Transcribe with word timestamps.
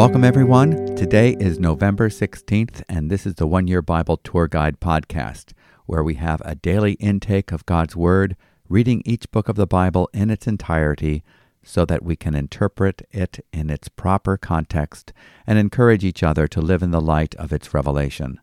Welcome, 0.00 0.24
everyone. 0.24 0.96
Today 0.96 1.36
is 1.38 1.58
November 1.58 2.08
16th, 2.08 2.82
and 2.88 3.10
this 3.10 3.26
is 3.26 3.34
the 3.34 3.46
One 3.46 3.66
Year 3.66 3.82
Bible 3.82 4.16
Tour 4.16 4.48
Guide 4.48 4.80
podcast, 4.80 5.52
where 5.84 6.02
we 6.02 6.14
have 6.14 6.40
a 6.42 6.54
daily 6.54 6.92
intake 6.94 7.52
of 7.52 7.66
God's 7.66 7.94
Word, 7.94 8.34
reading 8.66 9.02
each 9.04 9.30
book 9.30 9.50
of 9.50 9.56
the 9.56 9.66
Bible 9.66 10.08
in 10.14 10.30
its 10.30 10.46
entirety 10.46 11.22
so 11.62 11.84
that 11.84 12.02
we 12.02 12.16
can 12.16 12.34
interpret 12.34 13.06
it 13.10 13.44
in 13.52 13.68
its 13.68 13.90
proper 13.90 14.38
context 14.38 15.12
and 15.46 15.58
encourage 15.58 16.02
each 16.02 16.22
other 16.22 16.48
to 16.48 16.62
live 16.62 16.82
in 16.82 16.92
the 16.92 17.00
light 17.02 17.34
of 17.34 17.52
its 17.52 17.74
revelation. 17.74 18.40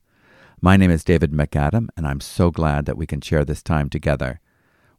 My 0.62 0.78
name 0.78 0.92
is 0.92 1.04
David 1.04 1.32
MacAdam, 1.32 1.88
and 1.98 2.06
I'm 2.06 2.22
so 2.22 2.52
glad 2.52 2.86
that 2.86 2.98
we 2.98 3.08
can 3.08 3.20
share 3.20 3.44
this 3.44 3.64
time 3.64 3.90
together. 3.90 4.42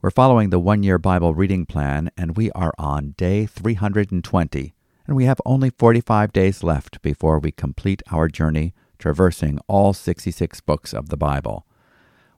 We're 0.03 0.11
following 0.11 0.51
the 0.51 0.59
one 0.59 0.83
year 0.83 0.99
Bible 0.99 1.35
reading 1.35 1.67
plan, 1.67 2.11
and 2.17 2.37
we 2.37 2.51
are 2.51 2.75
on 2.79 3.15
day 3.17 3.47
320 3.47 4.75
and 5.09 5.17
we 5.17 5.25
have 5.25 5.41
only 5.47 5.71
45 5.71 6.33
days 6.33 6.63
left 6.63 7.01
before 7.01 7.39
we 7.39 7.51
complete 7.51 8.03
our 8.13 8.29
journey 8.29 8.75
traversing 8.99 9.59
all 9.67 9.95
66 9.95 10.61
books 10.61 10.93
of 10.93 11.09
the 11.09 11.17
Bible. 11.17 11.67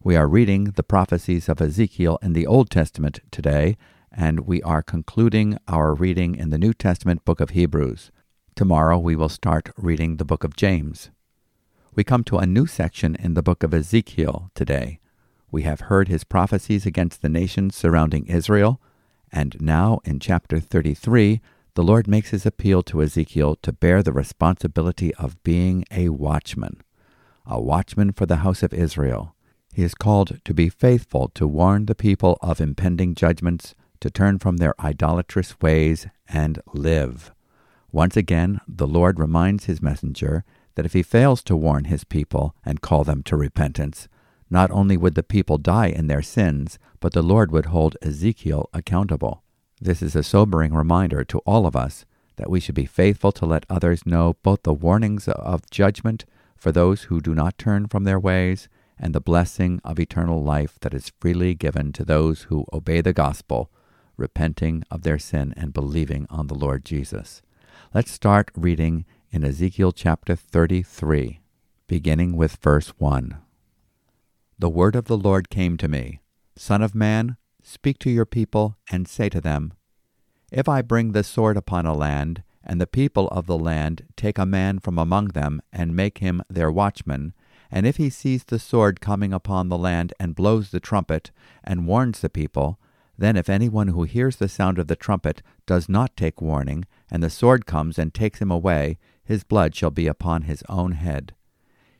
We 0.03 0.15
are 0.15 0.29
reading 0.29 0.65
the 0.77 0.85
prophecies 0.85 1.49
of 1.49 1.61
Ezekiel 1.61 2.19
in 2.23 2.33
the 2.33 2.47
Old 2.47 2.71
Testament 2.71 3.19
today, 3.33 3.77
and 4.13 4.41
we 4.41 4.63
are 4.63 4.83
concluding 4.83 5.59
our 5.67 5.95
reading 5.95 6.37
in 6.37 6.51
the 6.51 6.59
New 6.59 6.73
Testament 6.73 7.25
book 7.25 7.41
of 7.41 7.51
Hebrews. 7.51 8.13
Tomorrow 8.55 8.99
we 8.99 9.17
will 9.17 9.29
start 9.29 9.71
reading 9.77 10.17
the 10.17 10.25
book 10.25 10.45
of 10.45 10.55
James. 10.55 11.11
We 11.97 12.05
come 12.05 12.23
to 12.25 12.39
a 12.39 12.47
new 12.47 12.67
section 12.67 13.17
in 13.17 13.35
the 13.35 13.43
book 13.43 13.65
of 13.65 13.75
Ezekiel 13.75 14.51
today. 14.55 15.01
We 15.51 15.63
have 15.63 15.81
heard 15.81 16.07
his 16.07 16.23
prophecies 16.23 16.87
against 16.87 17.21
the 17.21 17.29
nations 17.29 17.75
surrounding 17.75 18.27
Israel, 18.27 18.81
and 19.33 19.57
now 19.61 20.01
in 20.05 20.21
chapter 20.21 20.61
33, 20.61 21.41
the 21.75 21.83
Lord 21.83 22.09
makes 22.09 22.31
his 22.31 22.47
appeal 22.47 22.83
to 22.85 23.03
Ezekiel 23.03 23.57
to 23.63 23.73
bear 23.73 24.03
the 24.03 24.13
responsibility 24.13 25.15
of 25.15 25.43
being 25.43 25.85
a 25.91 26.09
watchman, 26.09 26.83
a 27.47 27.61
watchman 27.61 28.13
for 28.13 28.27
the 28.27 28.37
house 28.37 28.63
of 28.63 28.75
Israel. 28.75 29.35
He 29.73 29.83
is 29.83 29.95
called 29.95 30.41
to 30.45 30.55
be 30.55 30.69
faithful 30.69 31.29
to 31.35 31.47
warn 31.47 31.87
the 31.87 31.95
people 31.95 32.39
of 32.41 32.61
impending 32.61 33.15
judgments, 33.15 33.75
to 34.01 34.11
turn 34.11 34.39
from 34.39 34.57
their 34.57 34.75
idolatrous 34.81 35.61
ways 35.61 36.07
and 36.29 36.61
live. 36.73 37.33
Once 37.93 38.17
again, 38.17 38.61
the 38.67 38.87
Lord 38.87 39.19
reminds 39.19 39.65
his 39.65 39.83
messenger 39.83 40.45
that 40.75 40.87
if 40.87 40.93
he 40.93 41.03
fails 41.03 41.43
to 41.45 41.57
warn 41.57 41.85
his 41.85 42.05
people 42.05 42.55
and 42.65 42.81
call 42.81 43.05
them 43.05 43.23
to 43.25 43.37
repentance, 43.37 44.09
not 44.49 44.71
only 44.71 44.97
would 44.97 45.15
the 45.15 45.23
people 45.23 45.59
die 45.59 45.89
in 45.89 46.07
their 46.07 46.23
sins, 46.23 46.79
but 46.99 47.13
the 47.13 47.23
Lord 47.23 47.53
would 47.53 47.67
hold 47.67 47.97
Ezekiel 48.03 48.69
accountable. 48.73 49.43
This 49.81 50.03
is 50.03 50.15
a 50.15 50.23
sobering 50.23 50.75
reminder 50.75 51.25
to 51.25 51.39
all 51.41 51.67
of 51.67 51.75
us 51.75 52.05
that 52.37 52.51
we 52.51 52.61
should 52.61 52.75
be 52.75 52.85
faithful 52.85 53.33
to 53.33 53.47
let 53.47 53.65
others 53.71 54.05
know 54.05 54.37
both 54.43 54.63
the 54.63 54.75
warnings 54.75 55.27
of 55.27 55.71
judgment 55.71 56.27
for 56.55 56.71
those 56.71 57.05
who 57.05 57.21
do 57.21 57.35
not 57.35 57.57
turn 57.57 57.87
from 57.87 58.05
their 58.05 58.21
ways 58.21 58.69
and 58.99 59.15
the 59.15 59.21
blessing 59.21 59.81
of 59.83 59.99
eternal 59.99 60.43
life 60.43 60.79
that 60.81 60.93
is 60.93 61.13
freely 61.19 61.55
given 61.55 61.93
to 61.93 62.05
those 62.05 62.43
who 62.43 62.67
obey 62.73 63.01
the 63.01 63.15
gospel, 63.15 63.71
repenting 64.19 64.85
of 64.91 65.03
their 65.03 65.19
sin 65.19 65.55
and 65.57 65.73
believing 65.73 66.27
on 66.29 66.49
the 66.49 66.55
Lord 66.55 66.85
Jesus. 66.85 67.41
Let's 67.95 68.11
start 68.11 68.51
reading 68.55 69.07
in 69.31 69.43
Ezekiel 69.43 69.93
chapter 69.93 70.37
33, 70.37 71.41
beginning 71.87 72.37
with 72.37 72.57
verse 72.57 72.91
1. 72.99 73.39
The 74.59 74.69
word 74.69 74.95
of 74.95 75.07
the 75.07 75.17
Lord 75.17 75.49
came 75.49 75.79
to 75.79 75.89
me 75.89 76.21
Son 76.55 76.83
of 76.83 76.95
man, 76.95 77.39
Speak 77.63 77.99
to 78.01 78.11
your 78.11 78.27
people, 78.27 78.77
and 78.91 79.07
say 79.07 79.29
to 79.29 79.41
them, 79.41 79.73
If 80.51 80.69
I 80.69 80.83
bring 80.83 81.13
the 81.13 81.25
sword 81.25 81.57
upon 81.57 81.87
a 81.87 81.95
land, 81.95 82.43
and 82.63 82.81
the 82.81 82.87
people 82.87 83.29
of 83.29 83.47
the 83.47 83.59
land 83.59 84.07
take 84.17 84.39
a 84.39 84.47
man 84.47 84.79
from 84.79 84.99
among 84.99 85.29
them, 85.29 85.61
and 85.73 85.97
make 85.97 86.19
him 86.19 86.43
their 86.49 86.71
watchman, 86.71 87.35
and 87.71 87.87
if 87.87 87.97
he 87.97 88.11
sees 88.11 88.45
the 88.45 88.59
sword 88.59 89.01
coming 89.01 89.33
upon 89.33 89.69
the 89.69 89.79
land, 89.79 90.13
and 90.19 90.35
blows 90.35 90.71
the 90.71 90.81
trumpet, 90.81 91.31
and 91.63 91.87
warns 91.87 92.21
the 92.21 92.31
people, 92.31 92.79
then 93.17 93.37
if 93.37 93.49
anyone 93.49 93.89
who 93.89 94.05
hears 94.05 94.37
the 94.37 94.49
sound 94.49 94.79
of 94.79 94.87
the 94.87 94.97
trumpet 94.97 95.43
does 95.67 95.89
not 95.89 96.17
take 96.17 96.41
warning, 96.41 96.85
and 97.11 97.23
the 97.23 97.31
sword 97.31 97.67
comes 97.67 97.99
and 97.99 98.15
takes 98.15 98.41
him 98.41 98.51
away, 98.51 98.99
his 99.23 99.45
blood 99.45 99.75
shall 99.75 99.91
be 99.91 100.07
upon 100.07 100.43
his 100.43 100.65
own 100.69 100.93
head. 100.93 101.35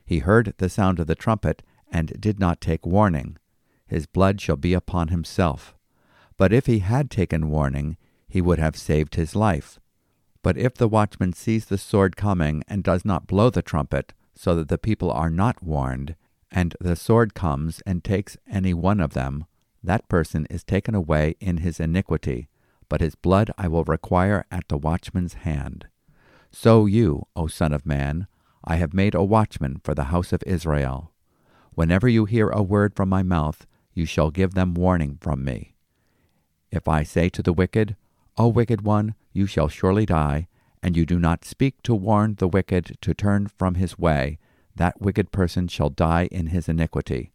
He 0.03 0.19
heard 0.19 0.53
the 0.57 0.69
sound 0.69 0.99
of 0.99 1.07
the 1.07 1.15
trumpet, 1.15 1.61
and 1.91 2.19
did 2.19 2.39
not 2.39 2.61
take 2.61 2.85
warning 2.85 3.37
his 3.91 4.05
blood 4.05 4.39
shall 4.39 4.55
be 4.55 4.73
upon 4.73 5.09
himself. 5.09 5.75
But 6.37 6.53
if 6.53 6.65
he 6.65 6.79
had 6.79 7.11
taken 7.11 7.51
warning, 7.51 7.97
he 8.29 8.39
would 8.39 8.57
have 8.57 8.77
saved 8.77 9.15
his 9.15 9.35
life. 9.35 9.81
But 10.41 10.57
if 10.57 10.75
the 10.75 10.87
watchman 10.87 11.33
sees 11.33 11.65
the 11.65 11.77
sword 11.77 12.15
coming 12.15 12.63
and 12.69 12.85
does 12.85 13.03
not 13.03 13.27
blow 13.27 13.49
the 13.49 13.61
trumpet, 13.61 14.13
so 14.33 14.55
that 14.55 14.69
the 14.69 14.77
people 14.77 15.11
are 15.11 15.29
not 15.29 15.61
warned, 15.61 16.15
and 16.49 16.73
the 16.79 16.95
sword 16.95 17.33
comes 17.33 17.81
and 17.85 18.01
takes 18.01 18.37
any 18.49 18.73
one 18.73 19.01
of 19.01 19.11
them, 19.11 19.43
that 19.83 20.07
person 20.07 20.47
is 20.49 20.63
taken 20.63 20.95
away 20.95 21.35
in 21.41 21.57
his 21.57 21.77
iniquity, 21.77 22.47
but 22.87 23.01
his 23.01 23.15
blood 23.15 23.51
I 23.57 23.67
will 23.67 23.83
require 23.83 24.45
at 24.49 24.69
the 24.69 24.77
watchman's 24.77 25.33
hand. 25.33 25.87
So 26.49 26.85
you, 26.85 27.27
O 27.35 27.47
Son 27.47 27.73
of 27.73 27.85
Man, 27.85 28.27
I 28.63 28.77
have 28.77 28.93
made 28.93 29.15
a 29.15 29.23
watchman 29.23 29.81
for 29.83 29.93
the 29.93 30.05
house 30.05 30.31
of 30.31 30.43
Israel. 30.47 31.11
Whenever 31.73 32.07
you 32.07 32.23
hear 32.23 32.47
a 32.47 32.63
word 32.63 32.95
from 32.95 33.09
my 33.09 33.21
mouth, 33.21 33.67
you 33.93 34.05
shall 34.05 34.31
give 34.31 34.53
them 34.53 34.73
warning 34.73 35.17
from 35.21 35.43
me. 35.43 35.75
If 36.71 36.87
I 36.87 37.03
say 37.03 37.29
to 37.29 37.43
the 37.43 37.53
wicked, 37.53 37.95
O 38.37 38.47
wicked 38.47 38.81
one, 38.81 39.15
you 39.33 39.45
shall 39.45 39.67
surely 39.67 40.05
die, 40.05 40.47
and 40.81 40.95
you 40.95 41.05
do 41.05 41.19
not 41.19 41.45
speak 41.45 41.81
to 41.83 41.93
warn 41.93 42.35
the 42.35 42.47
wicked 42.47 42.97
to 43.01 43.13
turn 43.13 43.47
from 43.47 43.75
his 43.75 43.99
way, 43.99 44.39
that 44.75 45.01
wicked 45.01 45.31
person 45.31 45.67
shall 45.67 45.89
die 45.89 46.27
in 46.31 46.47
his 46.47 46.69
iniquity, 46.69 47.31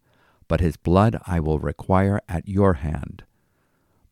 but 0.48 0.60
his 0.60 0.76
blood 0.76 1.20
I 1.26 1.40
will 1.40 1.58
require 1.58 2.20
at 2.28 2.48
your 2.48 2.74
hand. 2.74 3.24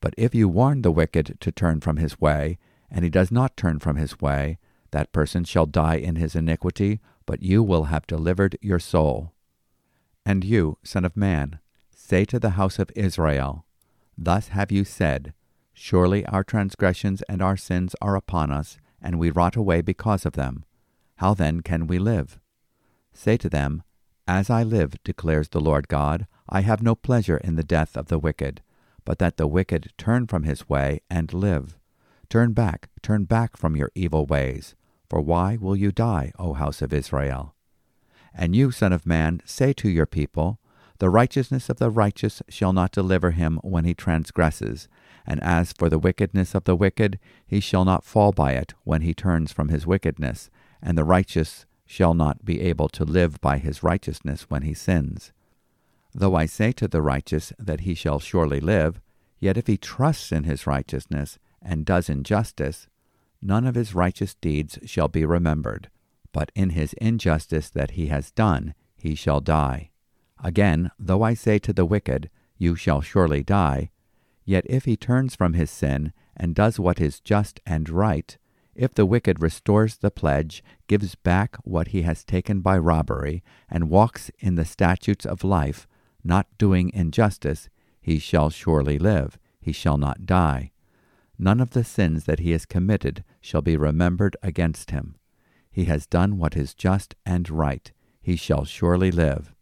But 0.01 0.15
if 0.19 0.35
you 0.35 0.49
warn 0.49 0.83
the 0.83 0.93
wicked 0.93 1.39
to 1.41 1.51
turn 1.53 1.81
from 1.81 1.97
his 1.97 2.21
way, 2.21 2.59
and 2.91 3.05
he 3.05 3.11
does 3.11 3.33
not 3.33 3.57
turn 3.57 3.79
from 3.79 3.97
his 3.97 4.21
way, 4.21 4.59
that 4.91 5.13
person 5.13 5.45
shall 5.45 5.67
die 5.67 5.97
in 5.97 6.17
his 6.17 6.37
iniquity, 6.37 7.01
but 7.27 7.43
you 7.43 7.63
will 7.63 7.85
have 7.85 8.07
delivered 8.07 8.59
your 8.61 8.79
soul. 8.79 9.33
And 10.27 10.45
you, 10.45 10.79
Son 10.85 11.05
of 11.05 11.17
Man, 11.17 11.59
Say 12.07 12.27
to 12.27 12.39
the 12.39 12.51
house 12.51 12.79
of 12.79 12.91
Israel, 12.95 13.65
Thus 14.19 14.49
have 14.49 14.71
you 14.71 14.85
said, 14.85 15.33
Surely 15.73 16.27
our 16.27 16.45
transgressions 16.45 17.23
and 17.31 17.41
our 17.41 17.57
sins 17.57 17.97
are 18.03 18.15
upon 18.15 18.53
us, 18.53 18.77
and 19.01 19.19
we 19.19 19.31
rot 19.31 19.57
away 19.57 19.81
because 19.81 20.27
of 20.27 20.35
them. 20.35 20.67
How 21.17 21.33
then 21.33 21.63
can 21.63 21.87
we 21.87 21.99
live? 21.99 22.39
Say 23.15 23.39
to 23.39 23.49
them, 23.49 23.85
As 24.29 24.51
I 24.51 24.63
live, 24.63 25.03
declares 25.03 25.49
the 25.49 25.63
Lord 25.63 25.89
God, 25.89 26.27
I 26.47 26.61
have 26.61 26.83
no 26.83 26.95
pleasure 26.95 27.39
in 27.39 27.57
the 27.57 27.65
death 27.65 27.97
of 27.97 28.09
the 28.09 28.19
wicked, 28.19 28.61
but 29.07 29.19
that 29.19 29.39
the 29.39 29.47
wicked 29.47 29.91
turn 29.97 30.27
from 30.27 30.43
his 30.43 30.69
way 30.69 31.01
and 31.09 31.33
live. 31.33 31.79
Turn 32.29 32.53
back, 32.53 32.91
turn 33.01 33.25
back 33.25 33.57
from 33.57 33.77
your 33.77 33.91
evil 33.95 34.27
ways, 34.27 34.75
for 35.09 35.23
why 35.23 35.57
will 35.57 35.75
you 35.75 35.91
die, 35.91 36.33
O 36.39 36.53
house 36.53 36.83
of 36.83 36.93
Israel? 36.93 37.55
And 38.35 38.55
you, 38.55 38.73
Son 38.73 38.93
of 38.93 39.07
Man, 39.07 39.41
say 39.47 39.73
to 39.73 39.89
your 39.89 40.05
people, 40.05 40.61
the 40.99 41.11
righteousness 41.11 41.69
of 41.69 41.79
the 41.79 41.91
righteous 41.91 42.43
shall 42.49 42.73
not 42.73 42.93
deliver 42.93 43.33
him 43.33 43.59
when 43.63 43.85
he 43.85 43.95
transgresses, 43.95 44.89
and 45.27 45.43
as 45.43 45.73
for 45.73 45.89
the 45.89 45.99
wickedness 45.99 46.55
of 46.55 46.65
the 46.65 46.77
wicked, 46.77 47.19
he 47.47 47.61
shall 47.61 47.85
not 47.85 48.05
fall 48.05 48.31
by 48.33 48.53
it 48.53 48.75
when 48.85 49.03
he 49.03 49.13
turns 49.13 49.53
from 49.53 49.69
his 49.69 49.87
wickedness, 49.87 50.51
and 50.81 50.97
the 50.97 51.05
righteous 51.05 51.67
shall 51.85 52.15
not 52.15 52.45
be 52.45 52.61
able 52.61 52.89
to 52.89 53.05
live 53.05 53.41
by 53.41 53.59
his 53.59 53.83
righteousness 53.83 54.47
when 54.49 54.63
he 54.63 54.75
sins. 54.75 55.33
Though 56.15 56.37
I 56.37 56.47
say 56.47 56.71
to 56.73 56.87
the 56.87 57.03
righteous 57.03 57.53
that 57.59 57.81
he 57.81 57.95
shall 57.95 58.21
surely 58.21 58.61
live, 58.61 59.01
yet 59.41 59.57
if 59.57 59.67
he 59.67 59.77
trusts 59.77 60.31
in 60.31 60.45
his 60.45 60.67
righteousness 60.67 61.39
and 61.61 61.85
does 61.85 62.09
injustice, 62.09 62.87
none 63.43 63.67
of 63.67 63.75
his 63.75 63.95
righteous 63.95 64.35
deeds 64.35 64.79
shall 64.85 65.09
be 65.09 65.25
remembered, 65.25 65.91
but 66.33 66.53
in 66.55 66.71
his 66.71 66.93
injustice 66.95 67.69
that 67.71 67.93
he 67.93 68.07
has 68.07 68.31
done 68.31 68.75
he 68.97 69.15
shall 69.15 69.41
die. 69.41 69.91
Again, 70.43 70.91
though 70.99 71.23
I 71.23 71.35
say 71.35 71.59
to 71.61 71.73
the 71.73 71.85
wicked, 71.85 72.31
You 72.59 72.75
shall 72.77 73.01
surely 73.01 73.43
die, 73.43 73.91
yet 74.45 74.65
if 74.69 74.85
he 74.85 74.97
turns 74.97 75.35
from 75.35 75.55
his 75.55 75.71
sin 75.71 76.13
and 76.37 76.55
does 76.55 76.79
what 76.79 77.01
is 77.01 77.21
just 77.21 77.61
and 77.67 77.89
right, 77.89 78.37
if 78.75 78.93
the 78.93 79.07
wicked 79.07 79.41
restores 79.41 79.97
the 79.97 80.11
pledge, 80.11 80.63
gives 80.89 81.15
back 81.15 81.57
what 81.63 81.89
he 81.89 82.03
has 82.03 82.25
taken 82.25 82.61
by 82.61 82.77
robbery, 82.77 83.43
and 83.71 83.89
walks 83.89 84.31
in 84.41 84.57
the 84.57 84.65
statutes 84.65 85.25
of 85.25 85.45
life, 85.45 85.87
not 86.25 86.47
doing 86.59 86.91
injustice, 86.93 87.69
he 88.01 88.19
shall 88.19 88.51
surely 88.51 88.99
live, 88.99 89.39
he 89.61 89.73
shall 89.73 89.97
not 89.97 90.27
die. 90.27 90.73
None 91.39 91.61
of 91.61 91.71
the 91.71 91.85
sins 91.85 92.25
that 92.25 92.41
he 92.41 92.51
has 92.51 92.67
committed 92.67 93.25
shall 93.41 93.63
be 93.63 93.77
remembered 93.77 94.37
against 94.43 94.91
him. 94.91 95.17
He 95.71 95.85
has 95.85 96.07
done 96.07 96.39
what 96.39 96.57
is 96.57 96.75
just 96.75 97.15
and 97.25 97.49
right, 97.49 97.91
he 98.21 98.37
shall 98.37 98.65
surely 98.65 99.11
live. 99.11 99.54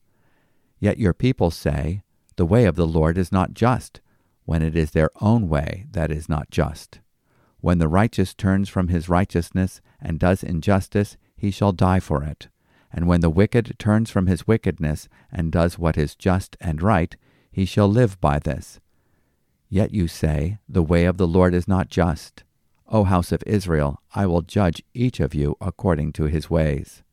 Yet 0.83 0.99
your 0.99 1.15
people 1.15 1.53
say, 1.53 2.03
The 2.35 2.45
way 2.45 2.65
of 2.65 2.75
the 2.75 2.89
Lord 2.89 3.17
is 3.17 3.31
not 3.31 3.55
just, 3.55 4.01
when 4.47 4.63
it 4.63 4.77
is 4.77 4.91
their 4.91 5.11
own 5.21 5.49
way 5.49 5.87
that 5.93 6.11
is 6.11 6.29
not 6.29 6.51
just. 6.51 6.99
When 7.61 7.79
the 7.79 7.87
righteous 7.87 8.35
turns 8.35 8.69
from 8.69 8.89
his 8.89 9.09
righteousness 9.09 9.81
and 10.01 10.19
does 10.19 10.43
injustice, 10.43 11.17
he 11.37 11.53
shall 11.53 11.71
die 11.71 12.01
for 12.01 12.25
it. 12.25 12.49
And 12.93 13.07
when 13.07 13.21
the 13.21 13.31
wicked 13.31 13.77
turns 13.79 14.11
from 14.11 14.27
his 14.27 14.49
wickedness 14.49 15.09
and 15.31 15.53
does 15.53 15.79
what 15.79 15.97
is 15.97 16.17
just 16.17 16.57
and 16.61 16.83
right, 16.83 17.15
he 17.53 17.65
shall 17.65 17.87
live 17.87 18.21
by 18.21 18.41
this. 18.41 18.81
Yet 19.69 19.95
you 19.95 20.09
say, 20.09 20.59
The 20.69 20.83
way 20.83 21.05
of 21.05 21.17
the 21.17 21.29
Lord 21.29 21.55
is 21.55 21.69
not 21.69 21.91
just. 21.91 22.43
O 22.89 23.05
house 23.05 23.31
of 23.31 23.45
Israel, 23.47 24.03
I 24.17 24.27
will 24.27 24.43
judge 24.43 24.83
each 24.95 25.21
of 25.21 25.33
you 25.33 25.57
according 25.61 26.13
to 26.15 26.25
his 26.25 26.51
ways. 26.51 27.05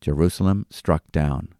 Jerusalem 0.00 0.66
struck 0.70 1.04
down. 1.12 1.51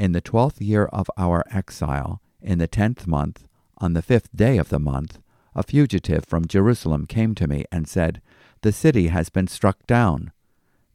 In 0.00 0.12
the 0.12 0.22
twelfth 0.22 0.62
year 0.62 0.86
of 0.86 1.10
our 1.18 1.44
exile, 1.50 2.22
in 2.40 2.56
the 2.56 2.66
tenth 2.66 3.06
month, 3.06 3.46
on 3.76 3.92
the 3.92 4.00
fifth 4.00 4.34
day 4.34 4.56
of 4.56 4.70
the 4.70 4.78
month, 4.78 5.18
a 5.54 5.62
fugitive 5.62 6.24
from 6.24 6.46
Jerusalem 6.46 7.04
came 7.04 7.34
to 7.34 7.46
me 7.46 7.66
and 7.70 7.86
said, 7.86 8.22
The 8.62 8.72
city 8.72 9.08
has 9.08 9.28
been 9.28 9.46
struck 9.46 9.86
down. 9.86 10.32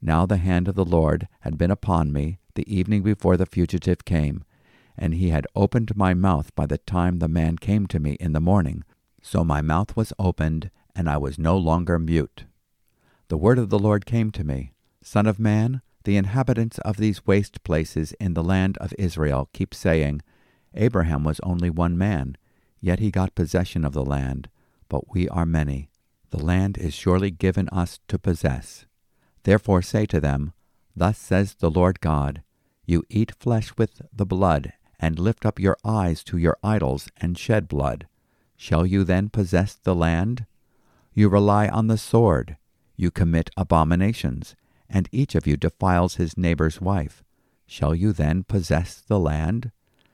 Now 0.01 0.25
the 0.25 0.37
hand 0.37 0.67
of 0.67 0.73
the 0.73 0.83
Lord 0.83 1.27
had 1.41 1.55
been 1.55 1.69
upon 1.69 2.11
me 2.13 2.39
the 2.55 2.65
evening 2.67 3.03
before 3.03 3.37
the 3.37 3.45
fugitive 3.45 4.05
came, 4.05 4.43
and 4.97 5.13
he 5.13 5.29
had 5.29 5.45
opened 5.55 5.95
my 5.95 6.15
mouth 6.15 6.55
by 6.55 6.65
the 6.65 6.79
time 6.79 7.19
the 7.19 7.27
man 7.27 7.59
came 7.59 7.85
to 7.85 7.99
me 7.99 8.13
in 8.13 8.33
the 8.33 8.41
morning. 8.41 8.83
So 9.21 9.43
my 9.43 9.61
mouth 9.61 9.95
was 9.95 10.13
opened, 10.17 10.71
and 10.95 11.07
I 11.07 11.17
was 11.17 11.37
no 11.37 11.55
longer 11.55 11.99
mute. 11.99 12.45
The 13.27 13.37
word 13.37 13.59
of 13.59 13.69
the 13.69 13.77
Lord 13.77 14.07
came 14.07 14.31
to 14.31 14.43
me 14.43 14.71
Son 15.03 15.27
of 15.27 15.37
man, 15.37 15.83
the 16.05 16.17
inhabitants 16.17 16.77
of 16.79 16.97
these 16.97 17.25
waste 17.25 17.63
places 17.63 18.13
in 18.13 18.33
the 18.33 18.43
land 18.43 18.77
of 18.77 18.93
Israel 18.97 19.49
keep 19.53 19.73
saying, 19.73 20.21
Abraham 20.73 21.23
was 21.23 21.39
only 21.41 21.69
one 21.69 21.97
man, 21.97 22.37
yet 22.79 22.99
he 22.99 23.11
got 23.11 23.35
possession 23.35 23.83
of 23.83 23.93
the 23.93 24.05
land, 24.05 24.49
but 24.87 25.13
we 25.13 25.27
are 25.29 25.45
many. 25.45 25.89
The 26.29 26.43
land 26.43 26.77
is 26.77 26.93
surely 26.93 27.31
given 27.31 27.69
us 27.69 27.99
to 28.07 28.19
possess. 28.19 28.85
Therefore 29.43 29.81
say 29.81 30.05
to 30.07 30.19
them, 30.19 30.53
Thus 30.95 31.17
says 31.17 31.55
the 31.55 31.71
Lord 31.71 31.99
God, 32.01 32.41
You 32.85 33.03
eat 33.09 33.35
flesh 33.39 33.73
with 33.77 34.01
the 34.13 34.25
blood, 34.25 34.73
and 34.99 35.19
lift 35.19 35.45
up 35.45 35.59
your 35.59 35.77
eyes 35.83 36.23
to 36.25 36.37
your 36.37 36.57
idols, 36.63 37.09
and 37.17 37.37
shed 37.37 37.67
blood. 37.67 38.07
Shall 38.55 38.85
you 38.85 39.03
then 39.03 39.29
possess 39.29 39.75
the 39.75 39.95
land? 39.95 40.45
You 41.13 41.29
rely 41.29 41.67
on 41.67 41.87
the 41.87 41.97
sword. 41.97 42.57
You 42.95 43.11
commit 43.11 43.49
abominations, 43.57 44.55
and 44.89 45.09
each 45.11 45.35
of 45.35 45.47
you 45.47 45.57
defiles 45.57 46.15
his 46.15 46.37
neighbor's 46.37 46.79
wife. 46.79 47.23
Shall 47.67 47.95
you 47.95 48.13
then 48.13 48.43
possess 48.43 49.01
the 49.01 49.19
land? 49.19 49.71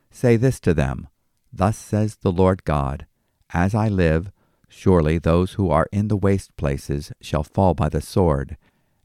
Say 0.10 0.38
this 0.38 0.60
to 0.62 0.74
them 0.74 1.08
Thus 1.52 1.78
says 1.78 2.18
the 2.18 2.32
Lord 2.32 2.64
God, 2.64 3.06
As 3.54 3.76
I 3.76 3.90
live, 3.90 4.32
surely 4.70 5.18
those 5.18 5.54
who 5.54 5.70
are 5.70 5.88
in 5.92 6.08
the 6.08 6.16
waste 6.16 6.56
places 6.56 7.12
shall 7.22 7.44
fall 7.44 7.74
by 7.74 7.90
the 7.90 8.02
sword, 8.02 8.58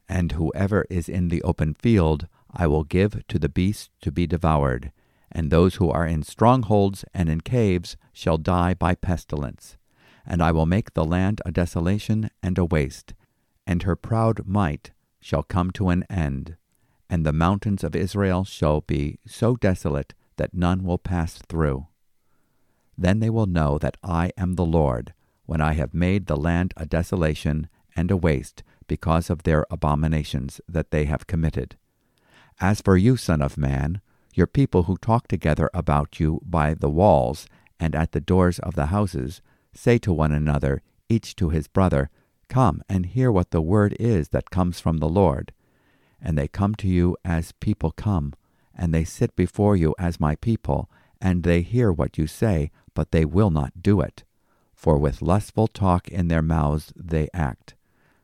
and 0.08 0.32
whoever 0.32 0.86
is 0.88 1.08
in 1.08 1.28
the 1.28 1.42
open 1.42 1.74
field 1.74 2.28
I 2.52 2.66
will 2.66 2.84
give 2.84 3.26
to 3.26 3.38
the 3.38 3.48
beast 3.48 3.90
to 4.02 4.12
be 4.12 4.26
devoured, 4.26 4.92
and 5.30 5.50
those 5.50 5.76
who 5.76 5.90
are 5.90 6.06
in 6.06 6.22
strongholds 6.22 7.04
and 7.12 7.28
in 7.28 7.40
caves 7.40 7.96
shall 8.12 8.38
die 8.38 8.74
by 8.74 8.94
pestilence. 8.94 9.76
And 10.24 10.42
I 10.42 10.52
will 10.52 10.66
make 10.66 10.94
the 10.94 11.04
land 11.04 11.42
a 11.44 11.52
desolation 11.52 12.30
and 12.42 12.56
a 12.58 12.64
waste, 12.64 13.14
and 13.66 13.82
her 13.82 13.96
proud 13.96 14.46
might 14.46 14.92
shall 15.26 15.42
come 15.42 15.72
to 15.72 15.88
an 15.88 16.04
end, 16.08 16.54
and 17.10 17.26
the 17.26 17.32
mountains 17.32 17.82
of 17.82 17.96
Israel 17.96 18.44
shall 18.44 18.82
be 18.82 19.18
so 19.26 19.56
desolate 19.56 20.14
that 20.36 20.54
none 20.54 20.84
will 20.84 20.98
pass 20.98 21.38
through. 21.48 21.84
Then 22.96 23.18
they 23.18 23.28
will 23.28 23.46
know 23.46 23.76
that 23.76 23.96
I 24.04 24.30
am 24.38 24.54
the 24.54 24.64
Lord, 24.64 25.14
when 25.44 25.60
I 25.60 25.72
have 25.72 25.92
made 25.92 26.26
the 26.26 26.36
land 26.36 26.72
a 26.76 26.86
desolation 26.86 27.68
and 27.96 28.12
a 28.12 28.16
waste 28.16 28.62
because 28.86 29.28
of 29.28 29.42
their 29.42 29.66
abominations 29.68 30.60
that 30.68 30.92
they 30.92 31.06
have 31.06 31.26
committed. 31.26 31.74
As 32.60 32.80
for 32.80 32.96
you, 32.96 33.16
Son 33.16 33.42
of 33.42 33.58
Man, 33.58 34.00
your 34.32 34.46
people 34.46 34.84
who 34.84 34.96
talk 34.96 35.26
together 35.26 35.68
about 35.74 36.20
you 36.20 36.40
by 36.44 36.72
the 36.72 36.90
walls 36.90 37.48
and 37.80 37.96
at 37.96 38.12
the 38.12 38.20
doors 38.20 38.60
of 38.60 38.76
the 38.76 38.86
houses, 38.86 39.42
say 39.74 39.98
to 39.98 40.12
one 40.12 40.30
another, 40.30 40.82
each 41.08 41.34
to 41.34 41.48
his 41.48 41.66
brother, 41.66 42.10
Come 42.48 42.82
and 42.88 43.06
hear 43.06 43.30
what 43.32 43.50
the 43.50 43.60
word 43.60 43.96
is 43.98 44.28
that 44.28 44.50
comes 44.50 44.80
from 44.80 44.98
the 44.98 45.08
Lord. 45.08 45.52
And 46.20 46.38
they 46.38 46.48
come 46.48 46.74
to 46.76 46.88
you 46.88 47.16
as 47.24 47.52
people 47.52 47.90
come, 47.90 48.34
and 48.74 48.94
they 48.94 49.04
sit 49.04 49.36
before 49.36 49.76
you 49.76 49.94
as 49.98 50.20
my 50.20 50.36
people, 50.36 50.90
and 51.20 51.42
they 51.42 51.62
hear 51.62 51.92
what 51.92 52.18
you 52.18 52.26
say, 52.26 52.70
but 52.94 53.10
they 53.10 53.24
will 53.24 53.50
not 53.50 53.82
do 53.82 54.00
it. 54.00 54.24
For 54.74 54.98
with 54.98 55.22
lustful 55.22 55.66
talk 55.66 56.08
in 56.08 56.28
their 56.28 56.42
mouths 56.42 56.92
they 56.96 57.28
act. 57.32 57.74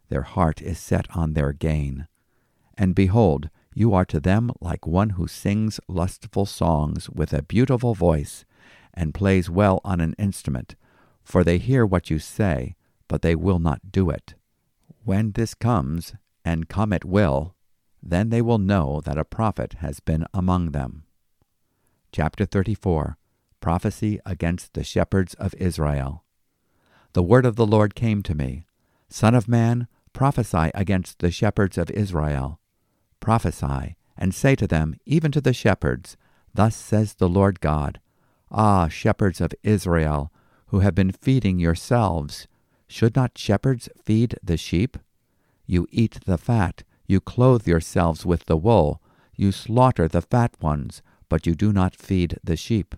Their 0.08 0.22
heart 0.22 0.60
is 0.60 0.78
set 0.78 1.06
on 1.16 1.32
their 1.32 1.52
gain. 1.52 2.06
And 2.76 2.94
behold, 2.94 3.48
you 3.74 3.94
are 3.94 4.04
to 4.06 4.20
them 4.20 4.50
like 4.60 4.86
one 4.86 5.10
who 5.10 5.26
sings 5.26 5.80
lustful 5.88 6.44
songs 6.46 7.08
with 7.08 7.32
a 7.32 7.42
beautiful 7.42 7.94
voice, 7.94 8.44
and 8.92 9.14
plays 9.14 9.48
well 9.48 9.80
on 9.84 10.00
an 10.00 10.14
instrument, 10.18 10.74
for 11.24 11.42
they 11.42 11.58
hear 11.58 11.86
what 11.86 12.10
you 12.10 12.18
say, 12.18 12.76
but 13.12 13.20
they 13.20 13.34
will 13.34 13.58
not 13.58 13.92
do 13.92 14.08
it. 14.08 14.36
When 15.04 15.32
this 15.32 15.52
comes, 15.52 16.14
and 16.46 16.70
come 16.70 16.94
it 16.94 17.04
will, 17.04 17.54
then 18.02 18.30
they 18.30 18.40
will 18.40 18.56
know 18.56 19.02
that 19.04 19.18
a 19.18 19.24
prophet 19.38 19.74
has 19.80 20.00
been 20.00 20.24
among 20.32 20.70
them. 20.70 21.04
Chapter 22.10 22.46
34 22.46 23.18
Prophecy 23.60 24.18
against 24.24 24.72
the 24.72 24.82
shepherds 24.82 25.34
of 25.34 25.54
Israel. 25.56 26.24
The 27.12 27.22
word 27.22 27.44
of 27.44 27.56
the 27.56 27.66
Lord 27.66 27.94
came 27.94 28.22
to 28.22 28.34
me 28.34 28.64
Son 29.10 29.34
of 29.34 29.46
man, 29.46 29.88
prophesy 30.14 30.70
against 30.74 31.18
the 31.18 31.30
shepherds 31.30 31.76
of 31.76 31.90
Israel. 31.90 32.60
Prophesy, 33.20 33.94
and 34.16 34.34
say 34.34 34.56
to 34.56 34.66
them, 34.66 34.94
even 35.04 35.30
to 35.32 35.42
the 35.42 35.52
shepherds, 35.52 36.16
Thus 36.54 36.74
says 36.74 37.12
the 37.12 37.28
Lord 37.28 37.60
God 37.60 38.00
Ah, 38.50 38.88
shepherds 38.88 39.42
of 39.42 39.52
Israel, 39.62 40.32
who 40.68 40.78
have 40.78 40.94
been 40.94 41.12
feeding 41.12 41.58
yourselves, 41.58 42.48
should 42.92 43.16
not 43.16 43.38
shepherds 43.38 43.88
feed 44.04 44.38
the 44.42 44.56
sheep? 44.56 44.98
You 45.66 45.86
eat 45.90 46.18
the 46.26 46.38
fat, 46.38 46.82
you 47.06 47.20
clothe 47.20 47.66
yourselves 47.66 48.26
with 48.26 48.44
the 48.44 48.56
wool, 48.56 49.00
you 49.34 49.50
slaughter 49.50 50.06
the 50.06 50.20
fat 50.20 50.54
ones, 50.60 51.02
but 51.28 51.46
you 51.46 51.54
do 51.54 51.72
not 51.72 51.96
feed 51.96 52.38
the 52.44 52.56
sheep. 52.56 52.94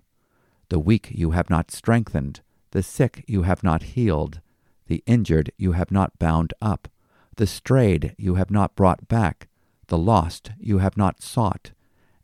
The 0.68 0.80
weak 0.80 1.08
you 1.12 1.30
have 1.30 1.48
not 1.48 1.70
strengthened, 1.70 2.40
the 2.72 2.82
sick 2.82 3.24
you 3.28 3.42
have 3.42 3.62
not 3.62 3.94
healed, 3.94 4.40
the 4.88 5.04
injured 5.06 5.52
you 5.56 5.72
have 5.72 5.92
not 5.92 6.18
bound 6.18 6.52
up, 6.60 6.88
the 7.36 7.46
strayed 7.46 8.14
you 8.18 8.34
have 8.34 8.50
not 8.50 8.74
brought 8.74 9.06
back, 9.06 9.48
the 9.86 9.98
lost 9.98 10.50
you 10.58 10.78
have 10.78 10.96
not 10.96 11.22
sought, 11.22 11.70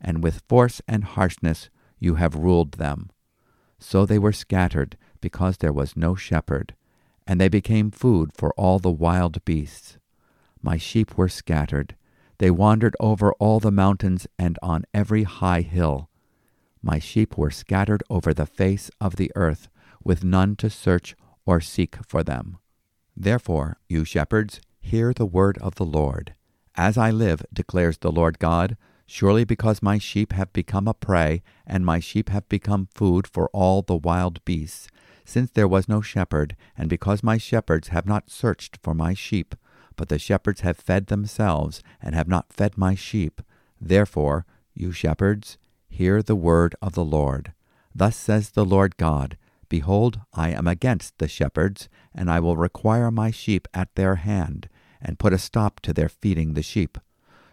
and 0.01 0.21
with 0.23 0.43
force 0.49 0.81
and 0.87 1.03
harshness 1.03 1.69
you 1.99 2.15
have 2.15 2.35
ruled 2.35 2.73
them. 2.73 3.09
So 3.79 4.05
they 4.05 4.19
were 4.19 4.33
scattered, 4.33 4.97
because 5.21 5.57
there 5.57 5.73
was 5.73 5.95
no 5.95 6.15
shepherd, 6.15 6.75
and 7.27 7.39
they 7.39 7.49
became 7.49 7.91
food 7.91 8.31
for 8.35 8.53
all 8.53 8.79
the 8.79 8.91
wild 8.91 9.43
beasts. 9.45 9.97
My 10.61 10.77
sheep 10.77 11.17
were 11.17 11.29
scattered, 11.29 11.95
they 12.41 12.49
wandered 12.49 12.95
over 12.99 13.33
all 13.33 13.59
the 13.59 13.71
mountains 13.71 14.25
and 14.39 14.57
on 14.63 14.83
every 14.95 15.23
high 15.23 15.61
hill. 15.61 16.09
My 16.81 16.97
sheep 16.97 17.37
were 17.37 17.51
scattered 17.51 18.01
over 18.09 18.33
the 18.33 18.47
face 18.47 18.89
of 18.99 19.15
the 19.15 19.31
earth, 19.35 19.69
with 20.03 20.23
none 20.23 20.55
to 20.55 20.67
search 20.67 21.15
or 21.45 21.61
seek 21.61 21.97
for 22.07 22.23
them. 22.23 22.57
Therefore, 23.15 23.77
you 23.87 24.05
shepherds, 24.05 24.59
hear 24.79 25.13
the 25.13 25.27
word 25.27 25.59
of 25.59 25.75
the 25.75 25.85
Lord. 25.85 26.33
As 26.75 26.97
I 26.97 27.11
live, 27.11 27.45
declares 27.53 27.99
the 27.99 28.11
Lord 28.11 28.39
God, 28.39 28.75
surely 29.05 29.43
because 29.43 29.83
my 29.83 29.99
sheep 29.99 30.33
have 30.33 30.51
become 30.51 30.87
a 30.87 30.95
prey, 30.95 31.43
and 31.67 31.85
my 31.85 31.99
sheep 31.99 32.29
have 32.29 32.49
become 32.49 32.87
food 32.95 33.27
for 33.27 33.49
all 33.49 33.83
the 33.83 33.95
wild 33.95 34.43
beasts, 34.45 34.87
since 35.25 35.51
there 35.51 35.67
was 35.67 35.87
no 35.87 36.01
shepherd, 36.01 36.55
and 36.77 36.89
because 36.89 37.23
my 37.23 37.37
shepherds 37.37 37.89
have 37.89 38.05
not 38.05 38.29
searched 38.29 38.77
for 38.81 38.93
my 38.93 39.13
sheep, 39.13 39.55
but 39.95 40.09
the 40.09 40.19
shepherds 40.19 40.61
have 40.61 40.77
fed 40.77 41.07
themselves, 41.07 41.83
and 42.01 42.15
have 42.15 42.27
not 42.27 42.53
fed 42.53 42.77
my 42.77 42.95
sheep. 42.95 43.41
Therefore, 43.79 44.45
you 44.73 44.91
shepherds, 44.91 45.57
Hear 45.89 46.23
the 46.23 46.35
word 46.35 46.73
of 46.81 46.93
the 46.93 47.03
Lord. 47.03 47.53
Thus 47.93 48.15
says 48.15 48.51
the 48.51 48.65
Lord 48.65 48.95
God 48.95 49.37
Behold, 49.67 50.21
I 50.33 50.49
am 50.49 50.67
against 50.67 51.17
the 51.17 51.27
shepherds, 51.27 51.89
and 52.15 52.29
I 52.29 52.39
will 52.39 52.57
require 52.57 53.11
my 53.11 53.29
sheep 53.31 53.67
at 53.73 53.93
their 53.95 54.15
hand, 54.15 54.69
and 55.01 55.19
put 55.19 55.33
a 55.33 55.37
stop 55.37 55.79
to 55.81 55.93
their 55.93 56.09
feeding 56.09 56.53
the 56.53 56.63
sheep. 56.63 56.97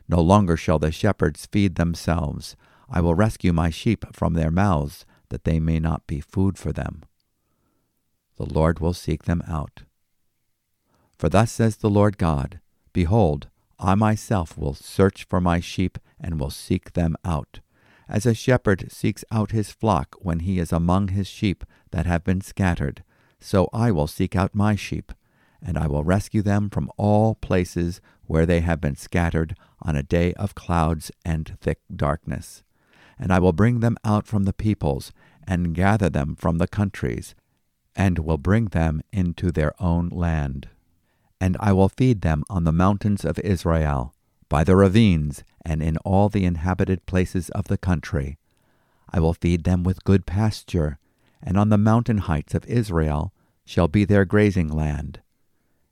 No 0.09 0.21
longer 0.21 0.57
shall 0.57 0.79
the 0.79 0.91
shepherds 0.91 1.47
feed 1.47 1.75
themselves. 1.75 2.57
I 2.89 3.01
will 3.01 3.15
rescue 3.15 3.53
my 3.53 3.71
sheep 3.71 4.05
from 4.13 4.35
their 4.35 4.51
mouths, 4.51 5.05
that 5.29 5.45
they 5.45 5.61
may 5.61 5.79
not 5.79 6.07
be 6.07 6.21
food 6.21 6.57
for 6.57 6.73
them. 6.73 7.03
The 8.39 8.47
Lord 8.47 8.81
will 8.81 8.95
seek 8.95 9.25
them 9.25 9.43
out. 9.47 9.83
For 11.19 11.29
thus 11.29 11.53
says 11.53 11.77
the 11.77 11.91
Lord 11.91 12.19
God 12.19 12.61
Behold, 12.93 13.49
I 13.79 13.95
myself 13.95 14.57
will 14.57 14.75
search 14.75 15.25
for 15.25 15.41
my 15.41 15.61
sheep, 15.61 15.99
and 16.19 16.41
will 16.41 16.51
seek 16.51 16.95
them 16.95 17.17
out 17.25 17.61
as 18.09 18.25
a 18.25 18.35
shepherd 18.35 18.91
seeks 18.91 19.25
out 19.31 19.51
his 19.51 19.71
flock 19.71 20.17
when 20.21 20.41
he 20.41 20.59
is 20.59 20.73
among 20.73 21.09
his 21.09 21.27
sheep 21.27 21.65
that 21.91 22.07
have 22.07 22.25
been 22.25 22.41
scattered, 22.41 23.05
so 23.39 23.69
I 23.73 23.91
will 23.91 24.07
seek 24.07 24.35
out 24.35 24.55
my 24.55 24.75
sheep, 24.75 25.13
and 25.63 25.77
I 25.77 25.87
will 25.87 26.05
rescue 26.05 26.43
them 26.43 26.71
from 26.71 26.91
all 26.97 27.35
places 27.35 28.01
where 28.27 28.47
they 28.47 28.61
have 28.61 28.81
been 28.81 28.97
scattered 28.97 29.57
on 29.83 29.95
a 29.95 30.03
day 30.03 30.33
of 30.35 30.55
clouds 30.55 31.11
and 31.25 31.57
thick 31.61 31.81
darkness. 31.95 32.63
And 33.19 33.33
I 33.33 33.39
will 33.39 33.53
bring 33.53 33.81
them 33.81 33.97
out 34.05 34.27
from 34.27 34.45
the 34.45 34.53
peoples, 34.53 35.13
and 35.47 35.75
gather 35.75 36.09
them 36.09 36.37
from 36.37 36.59
the 36.59 36.69
countries, 36.69 37.35
and 37.99 38.21
will 38.21 38.39
bring 38.39 38.67
them 38.67 39.03
into 39.13 39.51
their 39.51 39.75
own 39.83 40.09
land. 40.09 40.69
And 41.41 41.57
I 41.59 41.73
will 41.73 41.89
feed 41.89 42.23
them 42.23 42.45
on 42.49 42.63
the 42.63 42.73
mountains 42.73 43.25
of 43.25 43.41
Israel, 43.41 44.15
by 44.49 44.63
the 44.63 44.77
ravines, 44.77 45.43
and 45.67 45.83
in 45.83 45.97
all 45.99 46.29
the 46.29 46.45
inhabited 46.45 47.05
places 47.07 47.51
of 47.51 47.65
the 47.65 47.77
country. 47.77 48.39
I 49.13 49.19
will 49.19 49.35
feed 49.35 49.65
them 49.65 49.83
with 49.83 50.05
good 50.05 50.25
pasture, 50.27 50.99
and 51.43 51.59
on 51.59 51.71
the 51.71 51.77
mountain 51.77 52.19
heights 52.19 52.55
of 52.55 52.65
Israel 52.67 53.33
shall 53.65 53.89
be 53.89 54.05
their 54.05 54.25
grazing 54.25 54.69
land. 54.69 55.21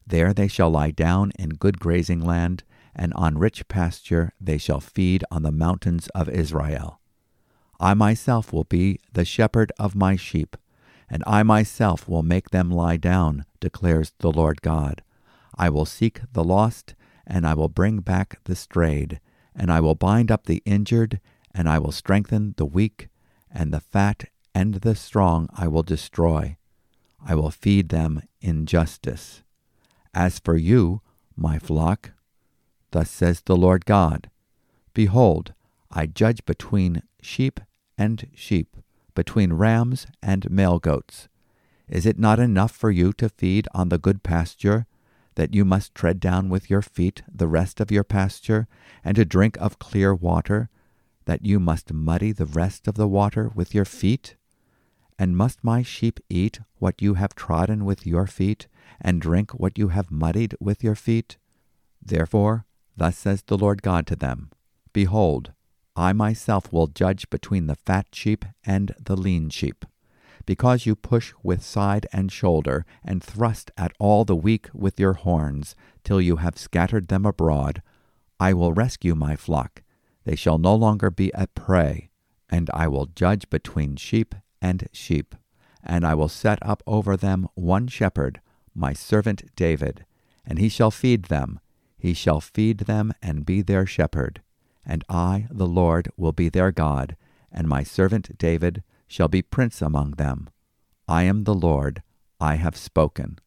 There 0.07 0.33
they 0.33 0.49
shall 0.49 0.71
lie 0.71 0.93
down 0.93 1.33
in 1.39 1.51
good 1.51 1.81
grazing 1.81 2.21
land, 2.21 2.63
and 2.95 3.13
on 3.15 3.37
rich 3.37 3.67
pasture 3.67 4.33
they 4.41 4.59
shall 4.59 4.81
feed 4.81 5.25
on 5.31 5.43
the 5.43 5.53
mountains 5.53 6.09
of 6.15 6.29
Israel. 6.29 7.01
I 7.81 7.95
myself 7.95 8.53
will 8.53 8.65
be 8.65 9.01
the 9.13 9.25
shepherd 9.25 9.73
of 9.79 9.95
my 9.95 10.17
sheep, 10.17 10.57
and 11.09 11.23
I 11.27 11.43
myself 11.43 12.09
will 12.09 12.23
make 12.23 12.51
them 12.51 12.71
lie 12.71 12.97
down, 12.97 13.45
declares 13.61 14.13
the 14.19 14.33
Lord 14.33 14.63
God. 14.63 15.03
I 15.57 15.69
will 15.69 15.87
seek 15.87 16.21
the 16.33 16.45
lost, 16.45 16.95
and 17.27 17.47
I 17.47 17.55
will 17.55 17.69
bring 17.69 18.01
back 18.01 18.41
the 18.45 18.57
strayed, 18.57 19.21
and 19.55 19.71
I 19.71 19.81
will 19.81 19.95
bind 19.95 20.31
up 20.31 20.47
the 20.47 20.63
injured, 20.65 21.21
and 21.55 21.69
I 21.69 21.79
will 21.79 21.93
strengthen 21.93 22.55
the 22.57 22.67
weak, 22.67 23.09
and 23.51 23.73
the 23.73 23.81
fat 23.81 24.25
and 24.55 24.75
the 24.75 24.95
strong 24.95 25.49
I 25.55 25.69
will 25.69 25.83
destroy. 25.83 26.57
I 27.25 27.35
will 27.35 27.51
feed 27.51 27.89
them 27.89 28.23
in 28.41 28.67
justice. 28.67 29.43
As 30.15 30.39
for 30.39 30.57
you, 30.57 31.03
my 31.37 31.59
flock, 31.59 32.13
thus 32.91 33.11
says 33.11 33.43
the 33.43 33.57
Lord 33.57 33.85
God, 33.85 34.31
Behold, 34.95 35.53
I 35.91 36.07
judge 36.07 36.45
between 36.47 37.03
sheep 37.21 37.61
and 37.99 38.29
sheep, 38.35 38.77
between 39.17 39.55
rams 39.55 40.07
and 40.23 40.49
male 40.49 40.79
goats. 40.79 41.29
Is 41.89 42.07
it 42.07 42.19
not 42.19 42.39
enough 42.39 42.71
for 42.71 42.93
you 42.93 43.13
to 43.15 43.29
feed 43.29 43.67
on 43.75 43.89
the 43.89 43.99
good 43.99 44.23
pasture, 44.23 44.87
that 45.35 45.55
you 45.55 45.65
must 45.65 45.95
tread 45.95 46.21
down 46.21 46.49
with 46.49 46.71
your 46.71 46.83
feet 46.83 47.23
the 47.33 47.49
rest 47.49 47.81
of 47.81 47.91
your 47.91 48.05
pasture, 48.05 48.69
and 49.03 49.17
to 49.17 49.25
drink 49.25 49.57
of 49.61 49.81
clear 49.81 50.15
water, 50.15 50.69
that 51.25 51.45
you 51.45 51.59
must 51.59 51.93
muddy 51.93 52.31
the 52.31 52.47
rest 52.47 52.87
of 52.87 52.95
the 52.95 53.09
water 53.09 53.51
with 53.55 53.75
your 53.75 53.85
feet? 53.85 54.37
And 55.19 55.37
must 55.37 55.65
my 55.65 55.83
sheep 55.83 56.21
eat 56.29 56.61
what 56.79 57.03
you 57.03 57.15
have 57.15 57.35
trodden 57.35 57.85
with 57.85 58.07
your 58.07 58.27
feet, 58.27 58.69
and 59.01 59.21
drink 59.21 59.53
what 59.53 59.79
you 59.79 59.89
have 59.89 60.11
muddied 60.11 60.55
with 60.61 60.85
your 60.85 60.95
feet? 60.95 61.39
Therefore, 62.05 62.67
thus 62.97 63.17
says 63.17 63.43
the 63.43 63.59
Lord 63.59 63.83
God 63.83 64.07
to 64.09 64.17
them 64.17 64.51
Behold, 64.93 65.53
I 65.97 66.13
myself 66.13 66.71
will 66.73 66.89
judge 66.89 67.31
between 67.31 67.67
the 67.67 67.75
fat 67.75 68.09
sheep 68.13 68.45
and 68.65 68.95
the 69.03 69.17
lean 69.17 69.49
sheep. 69.49 69.87
Because 70.45 70.85
you 70.85 70.95
push 70.95 71.33
with 71.43 71.65
side 71.65 72.07
and 72.13 72.31
shoulder, 72.31 72.85
and 73.03 73.25
thrust 73.25 73.71
at 73.79 73.95
all 73.99 74.25
the 74.25 74.37
weak 74.37 74.69
with 74.75 75.01
your 75.01 75.15
horns, 75.15 75.75
till 76.05 76.21
you 76.21 76.37
have 76.37 76.59
scattered 76.59 77.09
them 77.09 77.25
abroad, 77.25 77.83
I 78.39 78.53
will 78.53 78.75
rescue 78.75 79.15
my 79.15 79.37
flock. 79.37 79.83
They 80.25 80.37
shall 80.37 80.59
no 80.59 80.75
longer 80.75 81.11
be 81.11 81.31
a 81.35 81.47
prey, 81.47 82.11
and 82.51 82.71
I 82.75 82.89
will 82.89 83.07
judge 83.07 83.49
between 83.49 83.97
sheep 83.97 84.35
and 84.61 84.89
sheep. 84.93 85.35
And 85.83 86.07
I 86.07 86.15
will 86.15 86.29
set 86.29 86.59
up 86.63 86.83
over 86.87 87.17
them 87.17 87.49
one 87.55 87.89
shepherd, 87.89 88.41
my 88.75 88.93
servant 88.93 89.57
David, 89.57 90.05
and 90.45 90.59
he 90.59 90.69
shall 90.69 90.91
feed 90.91 91.25
them. 91.25 91.59
He 91.97 92.13
shall 92.13 92.41
feed 92.41 92.81
them 92.81 93.13
and 93.23 93.47
be 93.47 93.63
their 93.63 93.87
shepherd 93.87 94.43
and 94.87 95.05
I, 95.09 95.49
the 95.51 95.67
Lord, 95.67 96.09
will 96.17 96.33
be 96.33 96.49
their 96.49 96.71
God, 96.71 97.17
and 97.51 97.67
my 97.67 97.83
servant 97.83 98.39
David 98.39 98.85
shall 99.09 99.29
be 99.29 99.43
prince 99.43 99.83
among 99.83 100.13
them. 100.13 100.49
I 101.09 101.25
am 101.25 101.45
the 101.45 101.55
Lord, 101.55 102.03
I 102.41 102.55
have 102.55 102.77
spoken. 102.77 103.39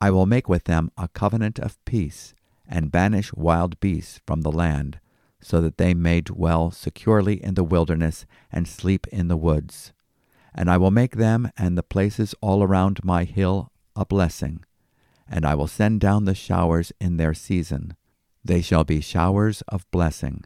I 0.00 0.10
will 0.10 0.26
make 0.26 0.48
with 0.48 0.64
them 0.64 0.90
a 0.98 1.08
covenant 1.08 1.58
of 1.58 1.82
peace, 1.86 2.34
and 2.68 2.92
banish 2.92 3.32
wild 3.32 3.80
beasts 3.80 4.20
from 4.26 4.42
the 4.42 4.52
land, 4.52 5.00
so 5.40 5.60
that 5.62 5.78
they 5.78 5.94
may 5.94 6.20
dwell 6.20 6.70
securely 6.70 7.42
in 7.42 7.54
the 7.54 7.64
wilderness 7.64 8.26
and 8.52 8.68
sleep 8.68 9.06
in 9.08 9.28
the 9.28 9.36
woods. 9.36 9.92
And 10.54 10.70
I 10.70 10.76
will 10.76 10.90
make 10.90 11.16
them 11.16 11.50
and 11.56 11.76
the 11.76 11.82
places 11.82 12.34
all 12.40 12.62
around 12.62 13.04
my 13.04 13.24
hill 13.24 13.70
a 13.96 14.04
blessing, 14.04 14.64
and 15.26 15.46
I 15.46 15.54
will 15.54 15.66
send 15.66 16.00
down 16.00 16.24
the 16.24 16.34
showers 16.34 16.92
in 17.00 17.16
their 17.16 17.34
season 17.34 17.96
they 18.44 18.60
shall 18.60 18.84
be 18.84 19.00
showers 19.00 19.62
of 19.68 19.90
blessing, 19.90 20.44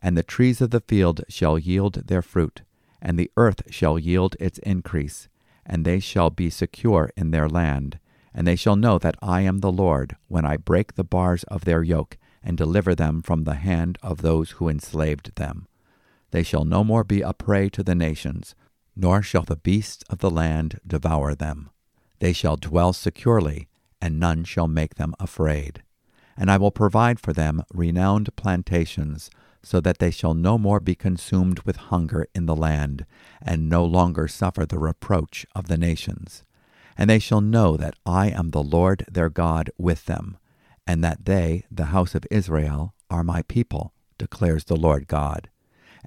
and 0.00 0.16
the 0.16 0.22
trees 0.22 0.60
of 0.60 0.70
the 0.70 0.80
field 0.80 1.22
shall 1.28 1.58
yield 1.58 2.06
their 2.06 2.22
fruit, 2.22 2.62
and 3.00 3.18
the 3.18 3.30
earth 3.36 3.62
shall 3.70 3.98
yield 3.98 4.36
its 4.40 4.58
increase, 4.60 5.28
and 5.64 5.84
they 5.84 6.00
shall 6.00 6.30
be 6.30 6.50
secure 6.50 7.10
in 7.16 7.30
their 7.30 7.48
land. 7.48 7.98
And 8.34 8.46
they 8.46 8.56
shall 8.56 8.76
know 8.76 8.98
that 8.98 9.16
I 9.22 9.42
am 9.42 9.58
the 9.58 9.72
Lord, 9.72 10.16
when 10.28 10.44
I 10.44 10.58
break 10.58 10.94
the 10.94 11.04
bars 11.04 11.44
of 11.44 11.64
their 11.64 11.82
yoke, 11.82 12.18
and 12.42 12.56
deliver 12.56 12.94
them 12.94 13.22
from 13.22 13.44
the 13.44 13.54
hand 13.54 13.96
of 14.02 14.20
those 14.20 14.52
who 14.52 14.68
enslaved 14.68 15.34
them. 15.36 15.66
They 16.32 16.42
shall 16.42 16.64
no 16.64 16.84
more 16.84 17.02
be 17.02 17.22
a 17.22 17.32
prey 17.32 17.68
to 17.70 17.82
the 17.82 17.94
nations, 17.94 18.54
nor 18.94 19.22
shall 19.22 19.42
the 19.42 19.56
beasts 19.56 20.04
of 20.10 20.18
the 20.18 20.30
land 20.30 20.80
devour 20.86 21.34
them. 21.34 21.70
They 22.18 22.32
shall 22.32 22.56
dwell 22.56 22.92
securely, 22.92 23.68
and 24.00 24.20
none 24.20 24.44
shall 24.44 24.68
make 24.68 24.96
them 24.96 25.14
afraid 25.18 25.82
and 26.36 26.50
I 26.50 26.58
will 26.58 26.70
provide 26.70 27.18
for 27.20 27.32
them 27.32 27.62
renowned 27.72 28.34
plantations, 28.36 29.30
so 29.62 29.80
that 29.80 29.98
they 29.98 30.10
shall 30.10 30.34
no 30.34 30.58
more 30.58 30.78
be 30.78 30.94
consumed 30.94 31.60
with 31.60 31.76
hunger 31.76 32.26
in 32.34 32.46
the 32.46 32.54
land, 32.54 33.04
and 33.42 33.68
no 33.68 33.84
longer 33.84 34.28
suffer 34.28 34.64
the 34.64 34.78
reproach 34.78 35.44
of 35.54 35.66
the 35.66 35.78
nations. 35.78 36.44
And 36.96 37.10
they 37.10 37.18
shall 37.18 37.40
know 37.40 37.76
that 37.76 37.96
I 38.06 38.28
am 38.28 38.50
the 38.50 38.62
Lord 38.62 39.04
their 39.10 39.28
God 39.28 39.70
with 39.76 40.04
them, 40.04 40.36
and 40.86 41.02
that 41.02 41.24
they, 41.24 41.64
the 41.70 41.86
house 41.86 42.14
of 42.14 42.26
Israel, 42.30 42.94
are 43.10 43.24
my 43.24 43.42
people, 43.42 43.92
declares 44.18 44.64
the 44.64 44.76
Lord 44.76 45.08
God. 45.08 45.50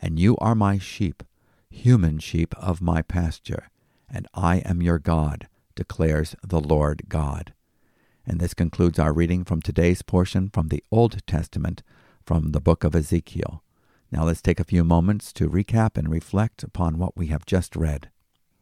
And 0.02 0.18
you 0.18 0.38
are 0.38 0.56
my 0.56 0.78
sheep, 0.78 1.24
human 1.70 2.20
sheep 2.20 2.56
of 2.58 2.82
my 2.82 3.02
pasture, 3.02 3.70
and 4.10 4.28
I 4.34 4.58
am 4.60 4.82
your 4.82 5.00
God, 5.00 5.48
declares 5.76 6.36
the 6.42 6.62
Lord 6.62 7.04
God. 7.10 7.54
And 8.30 8.40
this 8.40 8.54
concludes 8.54 9.00
our 9.00 9.12
reading 9.12 9.44
from 9.44 9.60
today's 9.60 10.04
portion 10.04 10.52
from 10.54 10.68
the 10.68 10.84
Old 10.92 11.26
Testament 11.26 11.82
from 12.24 12.52
the 12.52 12.62
book 12.62 12.84
of 12.84 12.96
Ezekiel. 12.96 13.64
Now 14.12 14.24
let's 14.24 14.44
take 14.44 14.60
a 14.60 14.64
few 14.64 14.84
moments 14.84 15.34
to 15.34 15.50
recap 15.50 15.98
and 15.98 16.08
reflect 16.12 16.62
upon 16.62 17.00
what 17.00 17.18
we 17.18 17.28
have 17.28 17.44
just 17.44 17.76
read. 17.76 18.12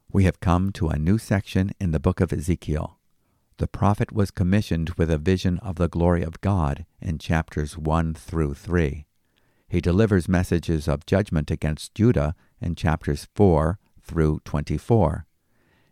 We 0.09 0.23
have 0.23 0.39
come 0.39 0.71
to 0.71 0.87
a 0.87 0.97
new 0.97 1.17
section 1.17 1.71
in 1.81 1.91
the 1.91 1.99
book 1.99 2.21
of 2.21 2.31
Ezekiel. 2.31 2.97
The 3.57 3.67
prophet 3.67 4.13
was 4.13 4.31
commissioned 4.31 4.91
with 4.91 5.11
a 5.11 5.17
vision 5.17 5.59
of 5.59 5.75
the 5.75 5.89
glory 5.89 6.23
of 6.23 6.39
God 6.39 6.85
in 7.01 7.17
chapters 7.17 7.77
1 7.77 8.13
through 8.13 8.53
3. 8.53 9.05
He 9.67 9.81
delivers 9.81 10.29
messages 10.29 10.87
of 10.87 11.05
judgment 11.05 11.51
against 11.51 11.93
Judah 11.93 12.35
in 12.61 12.75
chapters 12.75 13.27
4 13.35 13.79
through 14.01 14.39
24. 14.45 15.25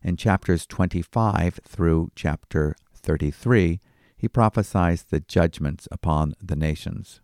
In 0.02 0.16
chapters 0.16 0.66
25 0.66 1.60
through 1.68 2.12
chapter 2.16 2.78
33, 3.06 3.80
he 4.18 4.28
prophesies 4.28 5.04
the 5.04 5.20
judgments 5.20 5.88
upon 5.92 6.34
the 6.42 6.56
nations. 6.56 7.22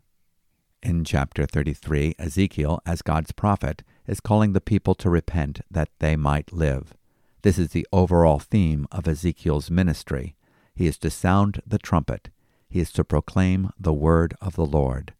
In 0.83 1.03
chapter 1.03 1.45
33, 1.45 2.15
Ezekiel, 2.17 2.81
as 2.85 3.01
God's 3.01 3.31
prophet, 3.31 3.83
is 4.07 4.19
calling 4.19 4.53
the 4.53 4.61
people 4.61 4.95
to 4.95 5.09
repent 5.09 5.61
that 5.69 5.89
they 5.99 6.15
might 6.15 6.53
live. 6.53 6.93
This 7.41 7.57
is 7.57 7.69
the 7.69 7.87
overall 7.91 8.39
theme 8.39 8.87
of 8.91 9.07
Ezekiel's 9.07 9.71
ministry. 9.71 10.35
He 10.75 10.87
is 10.87 10.97
to 10.99 11.09
sound 11.09 11.61
the 11.65 11.79
trumpet. 11.79 12.29
He 12.69 12.79
is 12.79 12.91
to 12.93 13.03
proclaim 13.03 13.71
the 13.79 13.93
word 13.93 14.35
of 14.41 14.55
the 14.55 14.65
Lord. 14.65 15.13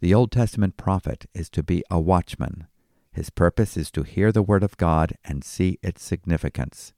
The 0.00 0.14
Old 0.14 0.30
Testament 0.30 0.76
prophet 0.76 1.26
is 1.34 1.48
to 1.50 1.62
be 1.62 1.82
a 1.90 1.98
watchman. 1.98 2.66
His 3.12 3.30
purpose 3.30 3.76
is 3.76 3.90
to 3.92 4.02
hear 4.02 4.30
the 4.30 4.42
word 4.42 4.62
of 4.62 4.76
God 4.76 5.14
and 5.24 5.42
see 5.42 5.78
its 5.82 6.02
significance. 6.02 6.92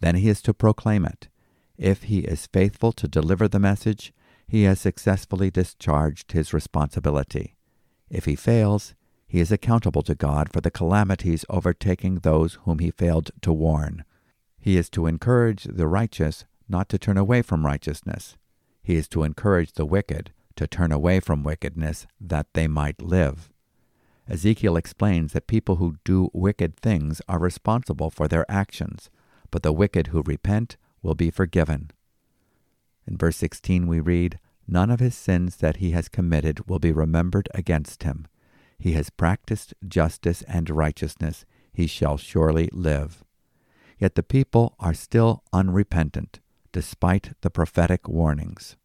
Then 0.00 0.16
he 0.16 0.28
is 0.28 0.42
to 0.42 0.54
proclaim 0.54 1.04
it. 1.04 1.28
If 1.76 2.04
he 2.04 2.20
is 2.20 2.46
faithful 2.46 2.92
to 2.92 3.08
deliver 3.08 3.48
the 3.48 3.58
message, 3.58 4.12
he 4.46 4.64
has 4.64 4.80
successfully 4.80 5.50
discharged 5.50 6.32
his 6.32 6.52
responsibility. 6.52 7.56
If 8.10 8.26
he 8.26 8.36
fails, 8.36 8.94
he 9.26 9.40
is 9.40 9.50
accountable 9.50 10.02
to 10.02 10.14
God 10.14 10.52
for 10.52 10.60
the 10.60 10.70
calamities 10.70 11.46
overtaking 11.48 12.16
those 12.16 12.58
whom 12.64 12.80
he 12.80 12.90
failed 12.90 13.30
to 13.40 13.52
warn. 13.52 14.04
He 14.60 14.76
is 14.76 14.90
to 14.90 15.06
encourage 15.06 15.64
the 15.64 15.88
righteous 15.88 16.44
not 16.68 16.88
to 16.90 16.98
turn 16.98 17.16
away 17.16 17.40
from 17.40 17.64
righteousness. 17.64 18.36
He 18.82 18.96
is 18.96 19.08
to 19.08 19.22
encourage 19.22 19.72
the 19.72 19.86
wicked 19.86 20.32
to 20.56 20.66
turn 20.66 20.92
away 20.92 21.20
from 21.20 21.44
wickedness 21.44 22.06
that 22.20 22.46
they 22.52 22.68
might 22.68 23.00
live. 23.00 23.50
Ezekiel 24.28 24.76
explains 24.76 25.32
that 25.32 25.46
people 25.46 25.76
who 25.76 25.96
do 26.04 26.30
wicked 26.32 26.76
things 26.76 27.22
are 27.28 27.38
responsible 27.38 28.10
for 28.10 28.28
their 28.28 28.44
actions, 28.50 29.10
but 29.50 29.62
the 29.62 29.72
wicked 29.72 30.08
who 30.08 30.22
repent 30.22 30.76
will 31.02 31.14
be 31.14 31.30
forgiven. 31.30 31.90
In 33.06 33.16
verse 33.16 33.36
16 33.36 33.86
we 33.86 34.00
read, 34.00 34.38
None 34.66 34.90
of 34.90 35.00
his 35.00 35.14
sins 35.14 35.56
that 35.56 35.76
he 35.76 35.90
has 35.90 36.08
committed 36.08 36.68
will 36.68 36.78
be 36.78 36.92
remembered 36.92 37.48
against 37.52 38.04
him. 38.04 38.26
He 38.78 38.92
has 38.92 39.10
practiced 39.10 39.74
justice 39.86 40.42
and 40.42 40.70
righteousness. 40.70 41.44
He 41.72 41.86
shall 41.86 42.16
surely 42.16 42.68
live. 42.72 43.24
Yet 43.98 44.14
the 44.14 44.22
people 44.22 44.74
are 44.80 44.94
still 44.94 45.42
unrepentant, 45.52 46.40
despite 46.72 47.32
the 47.42 47.50
prophetic 47.50 48.08
warnings. 48.08 48.76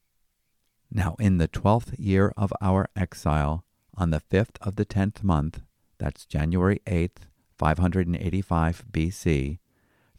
Now, 0.91 1.15
in 1.19 1.38
the 1.38 1.47
twelfth 1.47 1.97
year 2.00 2.31
of 2.38 2.53
our 2.62 2.88
exile, 2.95 3.65
on 3.95 4.12
the 4.12 4.19
fifth 4.19 4.57
of 4.62 4.75
the 4.75 4.86
tenth 4.86 5.24
month, 5.24 5.62
that's 5.97 6.25
January 6.25 6.81
8th, 6.86 7.25
585 7.57 8.86
BC, 8.91 9.59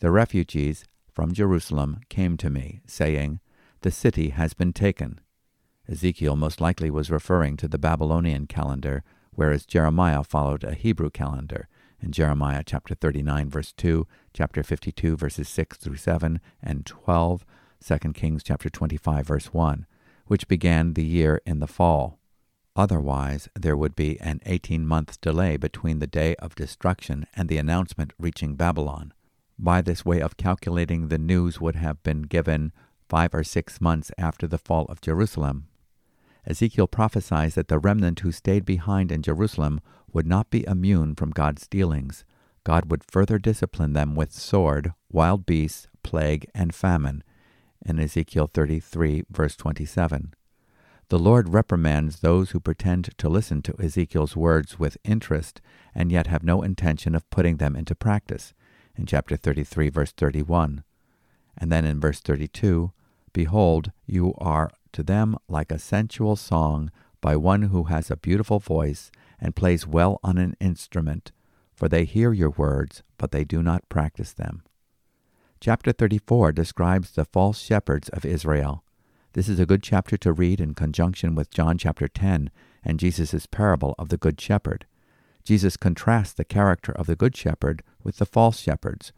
the 0.00 0.10
refugees 0.10 0.84
from 1.18 1.32
Jerusalem 1.32 1.98
came 2.08 2.36
to 2.36 2.48
me, 2.48 2.80
saying, 2.86 3.40
The 3.80 3.90
city 3.90 4.28
has 4.28 4.54
been 4.54 4.72
taken. 4.72 5.18
Ezekiel 5.88 6.36
most 6.36 6.60
likely 6.60 6.92
was 6.92 7.10
referring 7.10 7.56
to 7.56 7.66
the 7.66 7.76
Babylonian 7.76 8.46
calendar, 8.46 9.02
whereas 9.32 9.66
Jeremiah 9.66 10.22
followed 10.22 10.62
a 10.62 10.74
Hebrew 10.74 11.10
calendar 11.10 11.66
in 12.00 12.12
Jeremiah 12.12 12.62
chapter 12.64 12.94
39 12.94 13.50
verse 13.50 13.72
2, 13.72 14.06
chapter 14.32 14.62
52 14.62 15.16
verses 15.16 15.48
6 15.48 15.78
through 15.78 15.96
7 15.96 16.40
and 16.62 16.86
12, 16.86 17.44
2 17.84 17.98
Kings 18.12 18.44
chapter 18.44 18.70
25 18.70 19.26
verse 19.26 19.46
1, 19.46 19.86
which 20.28 20.46
began 20.46 20.94
the 20.94 21.04
year 21.04 21.42
in 21.44 21.58
the 21.58 21.66
fall. 21.66 22.20
Otherwise, 22.76 23.48
there 23.56 23.76
would 23.76 23.96
be 23.96 24.20
an 24.20 24.38
18 24.46 24.86
month 24.86 25.20
delay 25.20 25.56
between 25.56 25.98
the 25.98 26.06
day 26.06 26.36
of 26.36 26.54
destruction 26.54 27.26
and 27.34 27.48
the 27.48 27.58
announcement 27.58 28.12
reaching 28.20 28.54
Babylon. 28.54 29.12
By 29.58 29.82
this 29.82 30.04
way 30.04 30.20
of 30.20 30.36
calculating, 30.36 31.08
the 31.08 31.18
news 31.18 31.60
would 31.60 31.74
have 31.74 32.00
been 32.04 32.22
given 32.22 32.72
five 33.08 33.34
or 33.34 33.42
six 33.42 33.80
months 33.80 34.12
after 34.16 34.46
the 34.46 34.58
fall 34.58 34.84
of 34.84 35.00
Jerusalem. 35.00 35.66
Ezekiel 36.46 36.86
prophesies 36.86 37.56
that 37.56 37.66
the 37.66 37.80
remnant 37.80 38.20
who 38.20 38.30
stayed 38.30 38.64
behind 38.64 39.10
in 39.10 39.20
Jerusalem 39.20 39.80
would 40.12 40.26
not 40.26 40.50
be 40.50 40.64
immune 40.66 41.16
from 41.16 41.30
God's 41.30 41.66
dealings. 41.66 42.24
God 42.62 42.90
would 42.90 43.02
further 43.10 43.38
discipline 43.38 43.94
them 43.94 44.14
with 44.14 44.32
sword, 44.32 44.92
wild 45.10 45.44
beasts, 45.44 45.88
plague, 46.04 46.48
and 46.54 46.72
famine. 46.72 47.24
In 47.84 47.98
Ezekiel 47.98 48.48
33, 48.52 49.24
verse 49.28 49.56
27. 49.56 50.34
The 51.08 51.18
Lord 51.18 51.48
reprimands 51.48 52.20
those 52.20 52.50
who 52.50 52.60
pretend 52.60 53.10
to 53.18 53.28
listen 53.28 53.62
to 53.62 53.74
Ezekiel's 53.82 54.36
words 54.36 54.78
with 54.78 54.98
interest 55.04 55.60
and 55.94 56.12
yet 56.12 56.26
have 56.28 56.44
no 56.44 56.62
intention 56.62 57.14
of 57.14 57.28
putting 57.30 57.56
them 57.56 57.74
into 57.74 57.94
practice 57.94 58.52
in 58.98 59.06
chapter 59.06 59.36
33, 59.36 59.88
verse 59.88 60.12
31. 60.12 60.82
And 61.56 61.72
then 61.72 61.84
in 61.84 62.00
verse 62.00 62.20
32, 62.20 62.92
Behold, 63.32 63.92
you 64.06 64.34
are 64.38 64.70
to 64.92 65.02
them 65.02 65.36
like 65.48 65.70
a 65.70 65.78
sensual 65.78 66.36
song 66.36 66.90
by 67.20 67.36
one 67.36 67.62
who 67.62 67.84
has 67.84 68.10
a 68.10 68.16
beautiful 68.16 68.58
voice 68.58 69.10
and 69.40 69.56
plays 69.56 69.86
well 69.86 70.18
on 70.22 70.38
an 70.38 70.56
instrument, 70.60 71.32
for 71.74 71.88
they 71.88 72.04
hear 72.04 72.32
your 72.32 72.50
words, 72.50 73.02
but 73.16 73.30
they 73.30 73.44
do 73.44 73.62
not 73.62 73.88
practice 73.88 74.32
them. 74.32 74.62
Chapter 75.60 75.92
34 75.92 76.52
describes 76.52 77.12
the 77.12 77.24
false 77.24 77.60
shepherds 77.60 78.08
of 78.10 78.24
Israel. 78.24 78.84
This 79.32 79.48
is 79.48 79.60
a 79.60 79.66
good 79.66 79.82
chapter 79.82 80.16
to 80.18 80.32
read 80.32 80.60
in 80.60 80.74
conjunction 80.74 81.34
with 81.34 81.50
John 81.50 81.78
chapter 81.78 82.08
10 82.08 82.50
and 82.84 82.98
Jesus' 82.98 83.46
parable 83.46 83.94
of 83.98 84.08
the 84.08 84.16
Good 84.16 84.40
Shepherd. 84.40 84.86
Jesus 85.48 85.78
contrasts 85.78 86.34
the 86.34 86.44
character 86.44 86.92
of 86.92 87.06
the 87.06 87.16
Good 87.16 87.34
Shepherd 87.34 87.82
with 88.04 88.18
the 88.18 88.26
false 88.26 88.60
shepherds, 88.60 89.14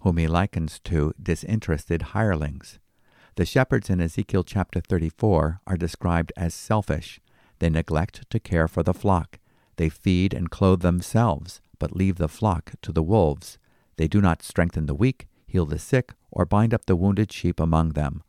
whom 0.00 0.18
he 0.18 0.26
likens 0.26 0.78
to 0.80 1.14
disinterested 1.18 2.02
hirelings. 2.12 2.78
The 3.36 3.46
shepherds 3.46 3.88
in 3.88 3.98
Ezekiel 3.98 4.44
chapter 4.44 4.82
34 4.82 5.62
are 5.66 5.76
described 5.78 6.30
as 6.36 6.52
selfish. 6.52 7.20
They 7.58 7.70
neglect 7.70 8.28
to 8.28 8.38
care 8.38 8.68
for 8.68 8.82
the 8.82 8.92
flock. 8.92 9.38
They 9.76 9.88
feed 9.88 10.34
and 10.34 10.50
clothe 10.50 10.82
themselves, 10.82 11.62
but 11.78 11.96
leave 11.96 12.16
the 12.16 12.28
flock 12.28 12.72
to 12.82 12.92
the 12.92 13.02
wolves. 13.02 13.56
They 13.96 14.08
do 14.08 14.20
not 14.20 14.42
strengthen 14.42 14.84
the 14.84 14.94
weak, 14.94 15.26
heal 15.46 15.64
the 15.64 15.78
sick, 15.78 16.12
or 16.30 16.44
bind 16.44 16.74
up 16.74 16.84
the 16.84 16.96
wounded 16.96 17.32
sheep 17.32 17.58
among 17.58 17.92
them. 17.92 18.22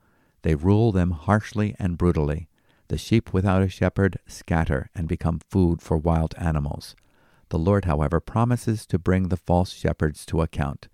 They 0.44 0.56
rule 0.56 0.94
them 0.94 1.12
harshly 1.12 1.76
and 1.78 1.98
brutally. 1.98 2.48
The 2.88 2.98
sheep 2.98 3.34
without 3.34 3.62
a 3.62 3.68
shepherd 3.68 4.18
scatter 4.28 4.90
and 4.96 5.10
become 5.10 5.42
food 5.50 5.82
for 5.82 5.98
wild 5.98 6.36
animals. 6.38 6.96
The 7.54 7.60
Lord, 7.60 7.86
however, 7.86 8.20
promises 8.20 8.84
to 8.88 8.98
bring 8.98 9.28
the 9.28 9.38
false 9.38 9.74
shepherds 9.74 10.26
to 10.26 10.42
account. 10.42 10.88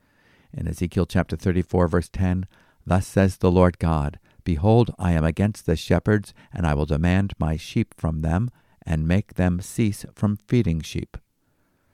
In 0.52 0.68
Ezekiel 0.68 1.06
chapter 1.06 1.38
34, 1.38 1.88
verse 1.88 2.10
10, 2.10 2.48
Thus 2.86 3.08
says 3.08 3.38
the 3.38 3.50
Lord 3.50 3.80
God, 3.80 4.20
Behold, 4.44 4.94
I 5.00 5.14
am 5.14 5.24
against 5.24 5.66
the 5.66 5.78
shepherds, 5.78 6.34
and 6.52 6.68
I 6.68 6.74
will 6.74 6.86
demand 6.86 7.32
my 7.40 7.56
sheep 7.56 7.94
from 7.98 8.24
them, 8.24 8.52
and 8.86 9.08
make 9.08 9.36
them 9.36 9.62
cease 9.62 10.06
from 10.14 10.36
feeding 10.50 10.82
sheep. 10.82 11.16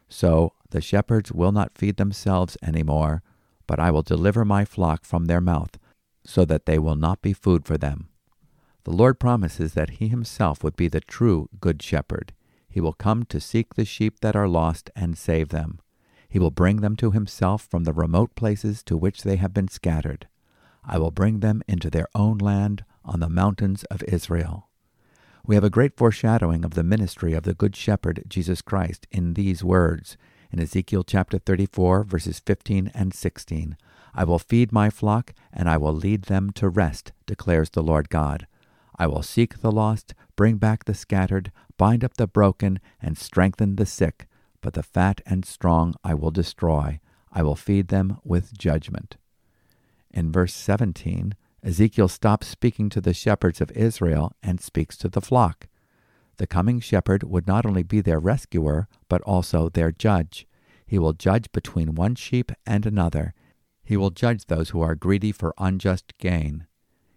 So 0.10 0.54
the 0.72 0.82
shepherds 0.82 1.32
will 1.32 1.52
not 1.52 1.78
feed 1.78 1.98
themselves 1.98 2.58
any 2.64 2.82
more, 2.82 3.22
but 3.68 3.80
I 3.80 3.92
will 3.92 4.02
deliver 4.02 4.44
my 4.44 4.66
flock 4.66 5.06
from 5.06 5.26
their 5.26 5.42
mouth, 5.42 5.78
so 6.26 6.44
that 6.44 6.66
they 6.66 6.80
will 6.80 6.96
not 6.96 7.22
be 7.22 7.34
food 7.34 7.68
for 7.68 7.78
them. 7.78 8.10
The 8.84 8.94
Lord 8.94 9.20
promises 9.20 9.76
that 9.76 10.02
He 10.02 10.08
Himself 10.08 10.64
would 10.64 10.76
be 10.76 10.88
the 10.88 11.02
true 11.02 11.50
Good 11.62 11.84
Shepherd. 11.84 12.34
He 12.76 12.82
will 12.82 12.92
come 12.92 13.24
to 13.28 13.40
seek 13.40 13.76
the 13.76 13.86
sheep 13.86 14.20
that 14.20 14.36
are 14.36 14.50
lost 14.50 14.90
and 14.98 15.18
save 15.18 15.48
them. 15.48 15.80
He 16.28 16.40
will 16.40 16.52
bring 16.52 16.82
them 16.82 16.98
to 16.98 17.12
Himself 17.12 17.66
from 17.72 17.86
the 17.86 17.94
remote 17.94 18.36
places 18.36 18.84
to 18.84 18.98
which 18.98 19.24
they 19.24 19.38
have 19.38 19.54
been 19.54 19.70
scattered. 19.70 20.28
I 20.84 20.98
will 20.98 21.10
bring 21.10 21.40
them 21.40 21.64
into 21.70 21.90
their 21.90 22.10
own 22.14 22.38
land 22.38 22.84
on 23.06 23.22
the 23.22 23.30
mountains 23.30 23.86
of 23.86 24.04
Israel. 24.04 24.68
We 25.46 25.56
have 25.56 25.64
a 25.64 25.70
great 25.70 25.96
foreshadowing 25.96 26.66
of 26.66 26.74
the 26.74 26.84
ministry 26.84 27.32
of 27.32 27.44
the 27.44 27.54
Good 27.54 27.78
Shepherd, 27.78 28.26
Jesus 28.28 28.62
Christ, 28.62 29.08
in 29.10 29.36
these 29.36 29.64
words 29.64 30.18
in 30.52 30.60
Ezekiel 30.60 31.06
chapter 31.06 31.38
34, 31.38 32.04
verses 32.04 32.40
15 32.40 32.92
and 32.94 33.14
16. 33.14 33.78
I 34.14 34.26
will 34.26 34.38
feed 34.38 34.74
my 34.74 34.90
flock, 34.90 35.34
and 35.54 35.70
I 35.70 35.78
will 35.78 35.94
lead 35.94 36.24
them 36.24 36.50
to 36.56 36.68
rest, 36.68 37.14
declares 37.26 37.70
the 37.70 37.84
Lord 37.84 38.10
God. 38.10 38.48
I 38.98 39.08
will 39.08 39.24
seek 39.24 39.60
the 39.60 39.72
lost, 39.72 40.14
bring 40.36 40.58
back 40.58 40.86
the 40.86 40.94
scattered, 40.94 41.52
bind 41.78 42.04
up 42.04 42.16
the 42.16 42.28
broken, 42.28 42.80
and 43.02 43.18
strengthen 43.18 43.76
the 43.76 43.86
sick, 43.86 44.28
but 44.62 44.74
the 44.74 44.84
fat 44.84 45.22
and 45.26 45.46
strong 45.46 45.96
I 46.04 46.14
will 46.14 46.32
destroy. 46.32 47.00
I 47.32 47.44
will 47.44 47.56
feed 47.56 47.90
them 47.90 48.18
with 48.24 48.58
judgment. 48.58 49.18
In 50.12 50.32
verse 50.32 50.54
17, 50.54 51.36
Ezekiel 51.62 52.08
stops 52.08 52.48
speaking 52.48 52.90
to 52.90 53.02
the 53.02 53.14
shepherds 53.14 53.60
of 53.60 53.72
Israel 53.72 54.32
and 54.42 54.62
speaks 54.62 54.96
to 54.98 55.10
the 55.10 55.22
flock. 55.22 55.68
The 56.38 56.48
coming 56.48 56.80
shepherd 56.80 57.24
would 57.24 57.48
not 57.48 57.66
only 57.66 57.84
be 57.84 58.02
their 58.02 58.20
rescuer, 58.20 58.88
but 59.10 59.22
also 59.24 59.70
their 59.70 59.92
judge. 59.92 60.48
He 60.86 61.00
will 61.00 61.14
judge 61.14 61.52
between 61.52 61.96
one 61.96 62.16
sheep 62.16 62.52
and 62.66 62.86
another. 62.86 63.34
He 63.84 63.98
will 63.98 64.12
judge 64.12 64.46
those 64.46 64.70
who 64.70 64.82
are 64.82 64.96
greedy 64.96 65.32
for 65.32 65.54
unjust 65.58 66.18
gain. 66.18 66.68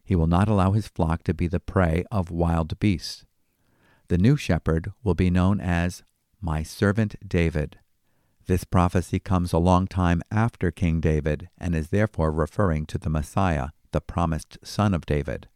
He 0.09 0.17
will 0.17 0.27
not 0.27 0.49
allow 0.49 0.73
his 0.73 0.89
flock 0.89 1.23
to 1.25 1.35
be 1.35 1.49
the 1.49 1.61
prey 1.61 2.03
of 2.11 2.31
wild 2.31 2.79
beasts. 2.81 3.27
The 4.09 4.17
new 4.17 4.39
shepherd 4.39 4.91
will 5.05 5.13
be 5.13 5.29
known 5.29 5.61
as 5.61 6.03
my 6.41 6.63
servant 6.63 7.17
David. 7.29 7.79
This 8.47 8.65
prophecy 8.65 9.19
comes 9.19 9.53
a 9.53 9.59
long 9.59 9.87
time 9.87 10.23
after 10.31 10.71
King 10.71 11.03
David 11.03 11.51
and 11.59 11.75
is 11.75 11.91
therefore 11.91 12.33
referring 12.33 12.87
to 12.87 12.97
the 12.97 13.11
Messiah, 13.11 13.69
the 13.93 14.01
promised 14.01 14.57
son 14.65 14.95
of 14.95 15.05
David. 15.05 15.47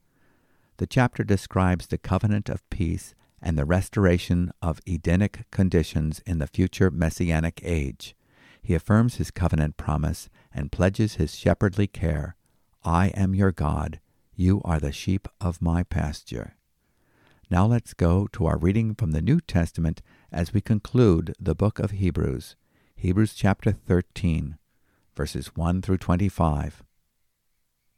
The 0.77 0.87
chapter 0.87 1.25
describes 1.25 1.87
the 1.87 1.97
covenant 1.97 2.51
of 2.51 2.69
peace 2.69 3.15
and 3.41 3.57
the 3.57 3.65
restoration 3.65 4.53
of 4.61 4.83
Edenic 4.87 5.47
conditions 5.51 6.21
in 6.27 6.41
the 6.41 6.47
future 6.47 6.91
messianic 6.91 7.63
age. 7.65 8.15
He 8.61 8.75
affirms 8.75 9.15
his 9.15 9.31
covenant 9.31 9.79
promise 9.79 10.29
and 10.53 10.71
pledges 10.71 11.15
his 11.15 11.35
shepherdly 11.35 11.87
care. 11.87 12.37
I 12.85 13.07
am 13.15 13.35
your 13.35 13.51
God. 13.51 13.99
You 14.35 14.63
are 14.65 14.81
the 14.81 14.93
sheep 14.93 15.29
of 15.43 15.61
my 15.61 15.83
pasture. 15.83 16.57
Now 17.51 17.67
let's 17.67 17.93
go 17.93 18.27
to 18.33 18.47
our 18.47 18.57
reading 18.57 18.95
from 18.95 19.11
the 19.11 19.21
New 19.21 19.41
Testament 19.41 20.01
as 20.33 20.55
we 20.55 20.63
conclude 20.63 21.35
the 21.39 21.55
book 21.55 21.79
of 21.79 21.91
Hebrews. 21.91 22.57
Hebrews 22.97 23.35
chapter 23.35 23.73
13, 23.73 24.57
verses 25.15 25.49
1 25.49 25.83
through 25.83 25.99
25. 25.99 26.83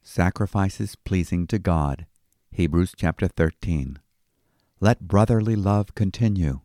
Sacrifices 0.03 0.97
pleasing 0.97 1.47
to 1.47 1.61
God. 1.61 2.07
Hebrews 2.51 2.95
chapter 2.97 3.29
13. 3.29 4.01
Let 4.81 5.07
brotherly 5.07 5.55
love 5.55 5.95
continue. 5.95 6.63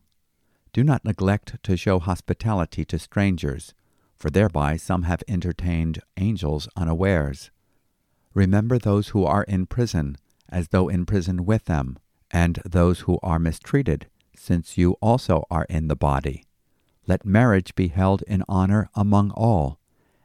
Do 0.74 0.84
not 0.84 1.06
neglect 1.06 1.62
to 1.62 1.78
show 1.78 2.00
hospitality 2.00 2.86
to 2.86 2.98
strangers, 2.98 3.76
for 4.18 4.32
thereby 4.32 4.78
some 4.78 5.04
have 5.04 5.24
entertained 5.28 6.02
angels 6.18 6.68
unawares. 6.76 7.52
Remember 8.40 8.80
those 8.80 9.10
who 9.10 9.26
are 9.26 9.44
in 9.44 9.66
prison, 9.66 10.16
as 10.48 10.70
though 10.70 10.88
in 10.88 11.06
prison 11.06 11.46
with 11.46 11.66
them, 11.66 12.00
and 12.32 12.62
those 12.64 13.02
who 13.02 13.20
are 13.22 13.38
mistreated, 13.38 14.08
since 14.34 14.78
you 14.78 14.94
also 15.02 15.44
are 15.52 15.66
in 15.70 15.90
the 15.90 15.96
body. 15.98 16.46
Let 17.06 17.26
marriage 17.26 17.76
be 17.76 17.90
held 17.90 18.22
in 18.22 18.46
honor 18.48 18.90
among 18.96 19.32
all, 19.32 19.78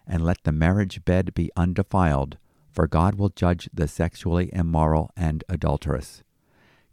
and 0.07 0.25
let 0.25 0.45
the 0.45 0.53
marriage 0.53 1.05
bed 1.05 1.35
be 1.35 1.51
undefiled, 1.57 2.39
for 2.71 2.87
God 2.87 3.17
will 3.17 3.31
judge 3.31 3.69
the 3.75 3.89
sexually 3.89 4.49
immoral 4.53 5.11
and 5.17 5.43
adulterous. 5.49 6.23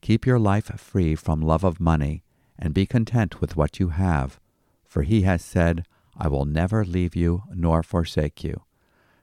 Keep 0.02 0.26
your 0.26 0.40
life 0.40 0.72
free 0.80 1.14
from 1.14 1.40
love 1.40 1.64
of 1.64 1.80
money, 1.80 2.24
and 2.58 2.74
be 2.74 2.88
content 2.88 3.40
with 3.40 3.56
what 3.56 3.80
you 3.80 3.90
have, 3.90 4.40
for 4.88 5.04
he 5.04 5.22
has 5.22 5.46
said, 5.46 5.86
I 6.18 6.28
will 6.30 6.46
never 6.46 6.84
leave 6.84 7.16
you 7.16 7.44
nor 7.54 7.84
forsake 7.84 8.44
you. 8.44 8.64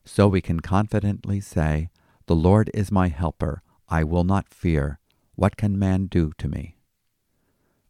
So 0.04 0.28
we 0.28 0.40
can 0.40 0.60
confidently 0.60 1.40
say, 1.40 1.90
The 2.26 2.36
Lord 2.36 2.70
is 2.74 2.90
my 2.90 3.08
helper, 3.08 3.62
I 3.88 4.04
will 4.04 4.24
not 4.24 4.48
fear. 4.48 4.98
What 5.34 5.56
can 5.56 5.78
man 5.78 6.06
do 6.06 6.32
to 6.38 6.48
me? 6.48 6.76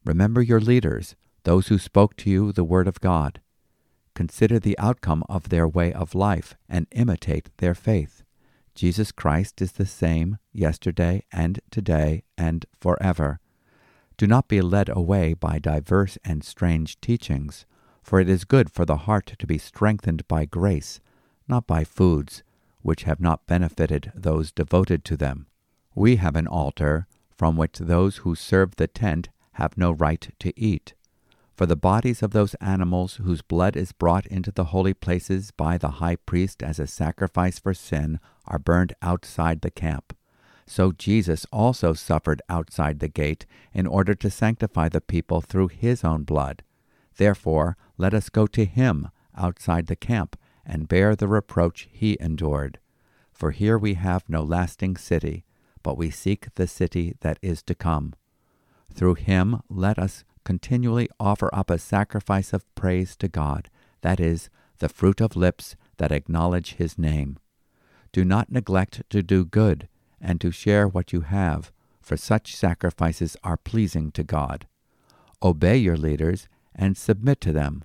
Remember 0.05 0.43
your 0.43 0.61
leaders, 0.61 1.17
those 1.45 1.69
who 1.69 1.79
spoke 1.79 2.17
to 2.17 2.31
you 2.31 2.53
the 2.53 2.65
word 2.65 2.89
of 2.89 3.01
God. 3.01 3.41
Consider 4.15 4.59
the 4.59 4.79
outcome 4.79 5.23
of 5.29 5.49
their 5.49 5.69
way 5.69 5.93
of 5.93 6.15
life 6.15 6.57
and 6.69 6.87
imitate 6.93 7.51
their 7.59 7.75
faith. 7.75 8.23
Jesus 8.75 9.13
Christ 9.13 9.61
is 9.61 9.73
the 9.73 9.87
same 9.87 10.39
yesterday 10.53 11.25
and 11.33 11.61
today 11.71 12.23
and 12.37 12.65
forever. 12.81 13.41
Do 14.17 14.27
not 14.27 14.49
be 14.49 14.61
led 14.61 14.89
away 14.89 15.35
by 15.35 15.59
diverse 15.59 16.19
and 16.25 16.43
strange 16.43 17.01
teachings, 17.01 17.67
for 18.03 18.21
it 18.21 18.29
is 18.29 18.45
good 18.45 18.71
for 18.71 18.85
the 18.85 18.99
heart 18.99 19.33
to 19.39 19.47
be 19.47 19.59
strengthened 19.59 20.27
by 20.27 20.45
grace, 20.45 21.01
not 21.49 21.67
by 21.67 21.85
foods 21.85 22.43
which 22.83 23.05
have 23.05 23.21
not 23.21 23.47
benefited 23.47 24.13
those 24.15 24.53
devoted 24.53 25.05
to 25.05 25.17
them. 25.17 25.47
We 25.95 26.17
have 26.17 26.37
an 26.37 26.47
altar 26.47 27.07
from 27.37 27.57
which 27.57 27.79
those 27.79 28.19
who 28.19 28.35
serve 28.35 28.77
the 28.77 28.87
tent 28.87 29.29
have 29.53 29.77
no 29.77 29.91
right 29.91 30.29
to 30.39 30.59
eat. 30.59 30.95
For 31.57 31.67
the 31.67 31.77
bodies 31.77 32.23
of 32.23 32.31
those 32.31 32.55
animals 32.55 33.17
whose 33.17 33.43
blood 33.43 33.77
is 33.77 33.91
brought 33.91 34.27
into 34.27 34.53
the 34.53 34.67
holy 34.67 34.95
places 34.95 35.51
by 35.51 35.77
the 35.77 35.99
high 35.99 36.15
priest 36.15 36.63
as 36.63 36.79
a 36.79 36.87
sacrifice 36.87 37.59
for 37.59 37.75
sin 37.75 38.21
are 38.47 38.61
burned 38.61 38.93
outside 39.03 39.61
the 39.63 39.71
camp. 39.71 40.17
So 40.67 40.93
Jesus 40.93 41.47
also 41.53 41.95
suffered 41.95 42.43
outside 42.49 43.01
the 43.01 43.09
gate 43.09 43.45
in 43.73 43.89
order 43.89 44.15
to 44.15 44.31
sanctify 44.31 44.89
the 44.89 45.01
people 45.01 45.41
through 45.41 45.69
his 45.69 46.05
own 46.05 46.23
blood. 46.23 46.63
Therefore, 47.17 47.77
let 47.97 48.15
us 48.15 48.29
go 48.29 48.47
to 48.47 48.65
him 48.65 49.09
outside 49.37 49.89
the 49.89 49.97
camp 49.97 50.37
and 50.69 50.87
bear 50.87 51.17
the 51.17 51.27
reproach 51.27 51.89
he 51.91 52.17
endured. 52.21 52.79
For 53.33 53.51
here 53.53 53.79
we 53.79 53.95
have 53.95 54.29
no 54.29 54.43
lasting 54.43 54.99
city, 54.99 55.45
but 55.83 55.97
we 55.97 56.11
seek 56.11 56.55
the 56.55 56.67
city 56.67 57.15
that 57.21 57.39
is 57.41 57.63
to 57.65 57.75
come. 57.75 58.15
Through 58.93 59.15
him 59.15 59.63
let 59.69 59.99
us 59.99 60.25
continually 60.45 61.09
offer 61.19 61.51
up 61.53 61.71
a 61.71 61.79
sacrifice 61.79 62.53
of 62.53 62.73
praise 62.75 63.17
to 63.17 63.29
God, 63.29 63.71
that 64.03 64.21
is, 64.21 64.51
the 64.79 64.89
fruit 64.89 65.21
of 65.21 65.37
lips 65.37 65.77
that 65.97 66.13
acknowledge 66.13 66.75
his 66.75 66.99
name. 66.99 67.39
Do 68.13 68.25
not 68.25 68.51
neglect 68.51 69.03
to 69.11 69.23
do 69.23 69.45
good 69.45 69.89
and 70.21 70.41
to 70.41 70.51
share 70.51 70.87
what 70.87 71.13
you 71.13 71.23
have, 71.23 71.73
for 72.01 72.17
such 72.17 72.57
sacrifices 72.57 73.37
are 73.45 73.57
pleasing 73.57 74.11
to 74.13 74.25
God. 74.25 74.67
Obey 75.43 75.77
your 75.77 75.97
leaders 75.97 76.49
and 76.75 76.97
submit 76.97 77.41
to 77.43 77.53
them, 77.53 77.85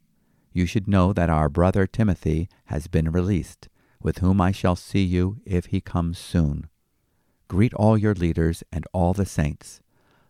You 0.53 0.65
should 0.65 0.87
know 0.87 1.13
that 1.13 1.29
our 1.29 1.49
brother 1.49 1.87
Timothy 1.87 2.49
has 2.65 2.87
been 2.87 3.11
released, 3.11 3.69
with 4.01 4.17
whom 4.17 4.41
I 4.41 4.51
shall 4.51 4.75
see 4.75 5.03
you 5.03 5.37
if 5.45 5.67
he 5.67 5.79
comes 5.81 6.17
soon. 6.17 6.67
Greet 7.47 7.73
all 7.73 7.97
your 7.97 8.15
leaders 8.15 8.63
and 8.71 8.85
all 8.93 9.13
the 9.13 9.25
saints. 9.25 9.81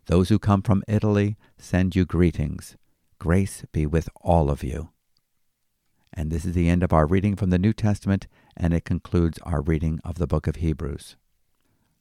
Those 0.05 0.29
who 0.29 0.39
come 0.39 0.61
from 0.61 0.83
Italy 0.87 1.37
send 1.57 1.95
you 1.95 2.05
greetings. 2.05 2.75
Grace 3.19 3.63
be 3.71 3.85
with 3.85 4.09
all 4.21 4.49
of 4.49 4.63
you. 4.63 4.89
And 6.13 6.31
this 6.31 6.43
is 6.43 6.53
the 6.53 6.69
end 6.69 6.83
of 6.83 6.91
our 6.91 7.05
reading 7.05 7.35
from 7.35 7.51
the 7.51 7.59
New 7.59 7.73
Testament, 7.73 8.27
and 8.57 8.73
it 8.73 8.83
concludes 8.83 9.39
our 9.43 9.61
reading 9.61 9.99
of 10.03 10.15
the 10.15 10.27
book 10.27 10.47
of 10.47 10.57
Hebrews. 10.57 11.15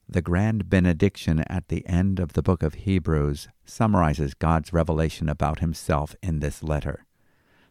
The 0.08 0.22
grand 0.22 0.68
benediction 0.68 1.44
at 1.48 1.68
the 1.68 1.86
end 1.86 2.18
of 2.18 2.32
the 2.32 2.42
book 2.42 2.62
of 2.64 2.74
Hebrews 2.74 3.48
summarizes 3.64 4.34
God's 4.34 4.72
revelation 4.72 5.28
about 5.28 5.60
himself 5.60 6.16
in 6.22 6.40
this 6.40 6.64
letter. 6.64 7.06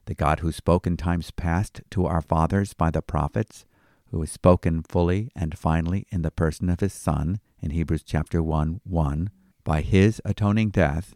The 0.09 0.15
God 0.15 0.39
who 0.39 0.51
spoke 0.51 0.87
in 0.87 0.97
times 0.97 1.29
past 1.29 1.81
to 1.91 2.07
our 2.07 2.23
fathers 2.23 2.73
by 2.73 2.89
the 2.89 3.03
prophets, 3.03 3.63
who 4.07 4.19
has 4.21 4.31
spoken 4.31 4.81
fully 4.81 5.31
and 5.35 5.55
finally 5.55 6.07
in 6.09 6.23
the 6.23 6.31
person 6.31 6.67
of 6.71 6.79
his 6.79 6.93
Son, 6.93 7.39
in 7.61 7.69
Hebrews 7.69 8.01
chapter 8.01 8.41
1 8.41 8.81
1, 8.83 9.29
by 9.63 9.81
his 9.81 10.19
atoning 10.25 10.71
death, 10.71 11.15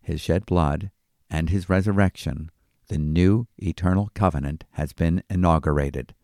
his 0.00 0.22
shed 0.22 0.46
blood, 0.46 0.90
and 1.28 1.50
his 1.50 1.68
resurrection, 1.68 2.50
the 2.88 2.96
new 2.96 3.46
eternal 3.58 4.10
covenant 4.14 4.64
has 4.70 4.94
been 4.94 5.22
inaugurated. 5.28 6.14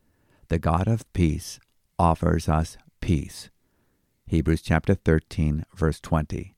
The 0.48 0.58
God 0.58 0.88
of 0.88 1.12
peace 1.12 1.60
offers 1.98 2.48
us 2.48 2.78
peace. 3.02 3.50
Hebrews 4.24 4.62
chapter 4.62 4.94
13 4.94 5.66
verse 5.74 6.00
20. 6.00 6.54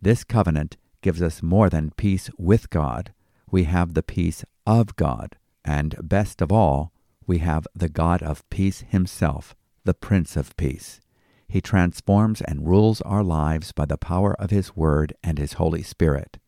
This 0.00 0.22
covenant 0.22 0.76
gives 1.02 1.20
us 1.20 1.42
more 1.42 1.68
than 1.68 1.90
peace 1.96 2.30
with 2.38 2.70
God. 2.70 3.12
We 3.50 3.64
have 3.64 3.94
the 3.94 4.02
peace 4.02 4.44
of 4.66 4.96
God, 4.96 5.36
and 5.64 5.96
best 6.02 6.40
of 6.40 6.50
all, 6.50 6.92
we 7.26 7.38
have 7.38 7.66
the 7.74 7.88
God 7.88 8.22
of 8.22 8.48
peace 8.50 8.84
himself, 8.88 9.54
the 9.84 9.94
Prince 9.94 10.36
of 10.36 10.56
Peace. 10.56 11.00
He 11.48 11.60
transforms 11.60 12.40
and 12.40 12.66
rules 12.66 13.00
our 13.02 13.22
lives 13.22 13.72
by 13.72 13.86
the 13.86 13.96
power 13.96 14.34
of 14.40 14.50
His 14.50 14.74
Word 14.74 15.14
and 15.22 15.38
His 15.38 15.54
Holy 15.54 15.82
Spirit. 15.82 16.38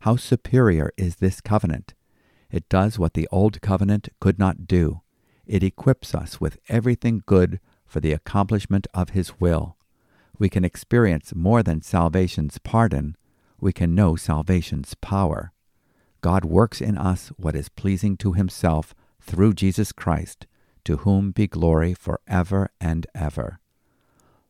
How 0.00 0.16
superior 0.16 0.92
is 0.96 1.16
this 1.16 1.40
covenant! 1.40 1.94
It 2.50 2.68
does 2.68 2.98
what 2.98 3.14
the 3.14 3.28
Old 3.30 3.60
Covenant 3.60 4.08
could 4.20 4.38
not 4.38 4.66
do. 4.66 5.02
It 5.46 5.62
equips 5.62 6.14
us 6.14 6.40
with 6.40 6.58
everything 6.68 7.22
good 7.26 7.60
for 7.84 8.00
the 8.00 8.12
accomplishment 8.12 8.86
of 8.94 9.10
His 9.10 9.38
will. 9.38 9.76
We 10.38 10.48
can 10.48 10.64
experience 10.64 11.34
more 11.34 11.62
than 11.62 11.82
salvation's 11.82 12.58
pardon, 12.58 13.16
we 13.60 13.72
can 13.72 13.94
know 13.94 14.14
salvation's 14.16 14.94
power. 14.94 15.52
God 16.20 16.44
works 16.44 16.80
in 16.80 16.98
us 16.98 17.28
what 17.36 17.54
is 17.54 17.68
pleasing 17.68 18.16
to 18.18 18.32
Himself 18.32 18.94
through 19.20 19.54
Jesus 19.54 19.92
Christ, 19.92 20.46
to 20.84 20.98
whom 20.98 21.30
be 21.30 21.46
glory 21.46 21.94
for 21.94 22.20
ever 22.26 22.70
and 22.80 23.06
ever. 23.14 23.60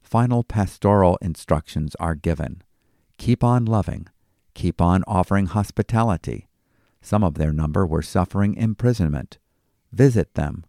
Final 0.00 0.42
pastoral 0.42 1.18
instructions 1.20 1.94
are 1.96 2.14
given. 2.14 2.62
Keep 3.18 3.44
on 3.44 3.64
loving. 3.64 4.08
Keep 4.54 4.80
on 4.80 5.04
offering 5.06 5.46
hospitality. 5.46 6.48
Some 7.02 7.22
of 7.22 7.34
their 7.34 7.52
number 7.52 7.86
were 7.86 8.02
suffering 8.02 8.54
imprisonment. 8.54 9.38
Visit 9.92 10.34
them. 10.34 10.64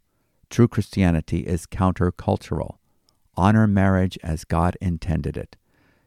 True 0.49 0.67
Christianity 0.67 1.41
is 1.41 1.67
countercultural. 1.67 2.77
Honor 3.37 3.67
marriage 3.67 4.17
as 4.23 4.43
God 4.43 4.75
intended 4.81 5.37
it. 5.37 5.55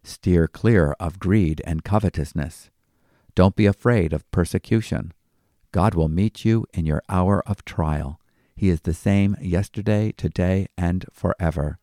Steer 0.02 0.48
clear 0.48 0.96
of 0.98 1.18
greed 1.18 1.62
and 1.64 1.84
covetousness. 1.84 2.70
Don't 3.34 3.56
be 3.56 3.66
afraid 3.66 4.12
of 4.12 4.30
persecution. 4.30 5.12
God 5.72 5.94
will 5.94 6.08
meet 6.08 6.44
you 6.44 6.66
in 6.74 6.84
your 6.84 7.02
hour 7.08 7.42
of 7.46 7.64
trial. 7.64 8.20
He 8.54 8.68
is 8.68 8.82
the 8.82 8.92
same 8.92 9.36
yesterday, 9.40 10.12
today, 10.12 10.68
and 10.76 11.06
forever. 11.12 11.78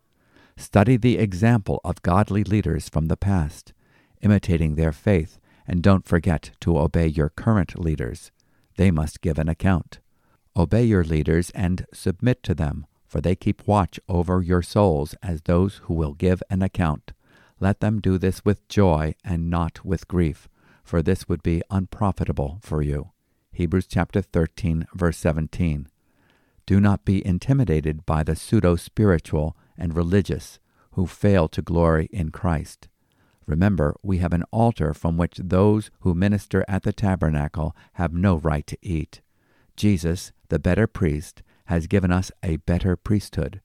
Study 0.56 0.98
the 0.98 1.18
example 1.18 1.82
of 1.84 2.02
godly 2.02 2.44
leaders 2.44 2.90
from 2.90 3.08
the 3.08 3.18
past, 3.18 3.74
imitating 4.22 4.76
their 4.76 4.92
faith 4.92 5.40
and 5.70 5.84
don't 5.84 6.08
forget 6.08 6.50
to 6.60 6.80
obey 6.80 7.06
your 7.06 7.30
current 7.30 7.80
leaders. 7.80 8.32
They 8.76 8.90
must 8.90 9.22
give 9.22 9.38
an 9.38 9.48
account. 9.48 10.00
Obey 10.58 10.84
your 10.84 11.04
leaders 11.04 11.52
and 11.52 11.86
submit 11.94 12.42
to 12.44 12.56
them, 12.56 12.88
for 13.08 13.22
they 13.22 13.36
keep 13.36 13.68
watch 13.68 14.00
over 14.10 14.42
your 14.42 14.64
souls 14.64 15.14
as 15.22 15.44
those 15.44 15.82
who 15.84 15.94
will 15.94 16.14
give 16.14 16.42
an 16.50 16.64
account. 16.64 17.14
Let 17.60 17.82
them 17.82 18.02
do 18.02 18.18
this 18.18 18.44
with 18.44 18.68
joy 18.68 19.14
and 19.24 19.48
not 19.48 19.86
with 19.86 20.08
grief, 20.08 20.50
for 20.90 21.04
this 21.04 21.30
would 21.30 21.44
be 21.44 21.62
unprofitable 21.70 22.58
for 22.64 22.82
you. 22.82 23.12
Hebrews 23.52 23.86
chapter 23.86 24.24
13, 24.24 24.88
verse 24.96 25.18
17. 25.18 25.88
Do 26.66 26.80
not 26.80 27.06
be 27.06 27.24
intimidated 27.24 28.08
by 28.08 28.24
the 28.24 28.36
pseudo 28.36 28.76
spiritual 28.76 29.56
and 29.78 29.96
religious 29.96 30.58
who 30.94 31.06
fail 31.06 31.48
to 31.50 31.62
glory 31.62 32.10
in 32.12 32.32
Christ. 32.32 32.88
Remember, 33.46 33.96
we 34.02 34.18
have 34.18 34.34
an 34.34 34.46
altar 34.52 34.96
from 34.96 35.16
which 35.16 35.40
those 35.44 35.92
who 36.00 36.16
minister 36.16 36.66
at 36.68 36.82
the 36.82 36.94
tabernacle 36.94 37.76
have 37.94 38.12
no 38.12 38.38
right 38.38 38.66
to 38.66 38.78
eat. 38.82 39.22
Jesus, 39.76 40.32
the 40.48 40.58
better 40.58 40.88
priest, 40.88 41.44
has 41.66 41.86
given 41.86 42.12
us 42.12 42.32
a 42.42 42.58
better 42.58 42.96
priesthood. 42.96 43.62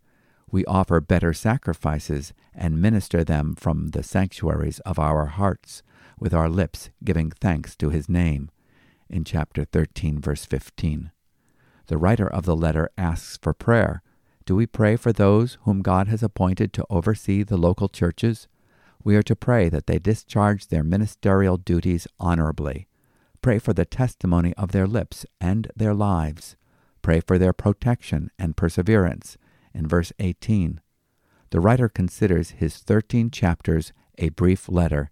We 0.51 0.67
offer 0.67 1.01
better 1.01 1.33
sacrifices 1.33 2.35
and 2.55 2.83
minister 2.83 3.25
them 3.25 3.55
from 3.55 3.89
the 3.89 4.03
sanctuaries 4.03 4.81
of 4.81 4.99
our 4.99 5.25
hearts, 5.25 5.83
with 6.19 6.35
our 6.35 6.49
lips 6.49 6.91
giving 7.03 7.31
thanks 7.31 7.77
to 7.77 7.91
his 7.91 8.09
name. 8.09 8.51
In 9.09 9.25
chapter 9.25 9.65
13, 9.65 10.21
verse 10.21 10.45
15. 10.45 11.11
The 11.87 11.99
writer 11.99 12.27
of 12.27 12.45
the 12.45 12.57
letter 12.57 12.91
asks 12.97 13.39
for 13.41 13.53
prayer. 13.53 14.03
Do 14.47 14.57
we 14.57 14.67
pray 14.67 14.97
for 14.97 15.13
those 15.13 15.59
whom 15.63 15.83
God 15.83 16.09
has 16.09 16.23
appointed 16.23 16.73
to 16.75 16.87
oversee 16.91 17.43
the 17.43 17.57
local 17.57 17.89
churches? 17.89 18.49
We 19.03 19.17
are 19.17 19.23
to 19.23 19.37
pray 19.37 19.69
that 19.69 19.87
they 19.87 19.99
discharge 19.99 20.69
their 20.69 20.83
ministerial 20.83 21.57
duties 21.57 22.07
honorably. 22.19 22.89
Pray 23.43 23.59
for 23.59 23.75
the 23.75 23.85
testimony 23.85 24.55
of 24.55 24.73
their 24.73 24.87
lips 24.87 25.27
and 25.41 25.71
their 25.77 25.95
lives. 25.95 26.57
Pray 27.03 27.21
for 27.21 27.39
their 27.39 27.53
protection 27.53 28.31
and 28.39 28.57
perseverance. 28.57 29.37
In 29.75 29.87
verse 29.87 30.13
18, 30.19 30.81
the 31.51 31.61
writer 31.61 31.89
considers 31.89 32.53
his 32.53 32.79
13 32.79 33.31
chapters 33.31 33.93
a 34.19 34.31
brief 34.31 34.69
letter. 34.69 35.11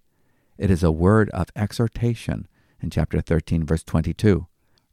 It 0.63 0.71
is 0.71 0.85
a 0.85 0.93
word 0.93 1.29
of 1.31 1.49
exhortation 1.57 2.47
in 2.81 2.91
chapter 2.91 3.21
13, 3.21 3.67
verse 3.67 3.83
22. 3.83 4.47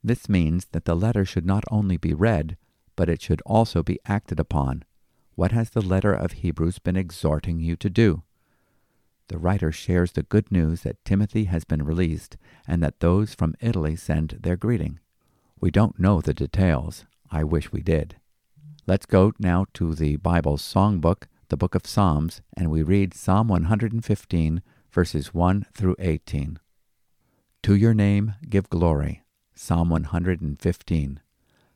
This 0.03 0.27
means 0.27 0.65
that 0.71 0.86
the 0.86 0.95
letter 0.95 1.23
should 1.23 1.45
not 1.45 1.63
only 1.69 1.95
be 1.95 2.12
read, 2.12 2.58
but 2.95 3.08
it 3.08 3.21
should 3.21 3.43
also 3.45 3.84
be 3.84 3.99
acted 4.08 4.39
upon. 4.39 4.84
What 5.36 5.51
has 5.51 5.69
the 5.69 5.84
letter 5.84 6.12
of 6.12 6.32
Hebrews 6.32 6.79
been 6.79 6.95
exhorting 6.95 7.60
you 7.60 7.75
to 7.75 7.88
do? 7.88 8.23
The 9.27 9.38
writer 9.38 9.71
shares 9.71 10.13
the 10.13 10.23
good 10.23 10.51
news 10.51 10.82
that 10.82 11.05
Timothy 11.05 11.43
has 11.43 11.65
been 11.65 11.86
released 11.86 12.36
and 12.67 12.82
that 12.82 12.99
those 12.99 13.36
from 13.36 13.53
Italy 13.62 13.95
send 13.95 14.39
their 14.41 14.58
greeting. 14.58 14.99
We 15.62 15.69
don't 15.69 15.99
know 15.99 16.19
the 16.19 16.34
details. 16.34 17.05
I 17.29 17.43
wish 17.43 17.71
we 17.71 17.84
did. 17.84 18.15
Let's 18.88 19.05
go 19.05 19.34
now 19.38 19.67
to 19.75 19.93
the 19.93 20.15
Bible's 20.15 20.63
songbook, 20.63 21.25
the 21.49 21.58
book 21.58 21.75
of 21.75 21.86
Psalms, 21.86 22.41
and 22.58 22.71
we 22.71 22.82
read 22.82 23.13
Psalm 23.13 23.49
115, 23.49 24.63
verses 24.91 25.34
1 25.34 25.67
through 25.73 25.95
18. 25.99 26.60
To 27.63 27.75
your 27.75 27.93
name 27.93 28.36
give 28.47 28.69
glory. 28.69 29.23
Psalm 29.56 29.89
115. 29.89 31.19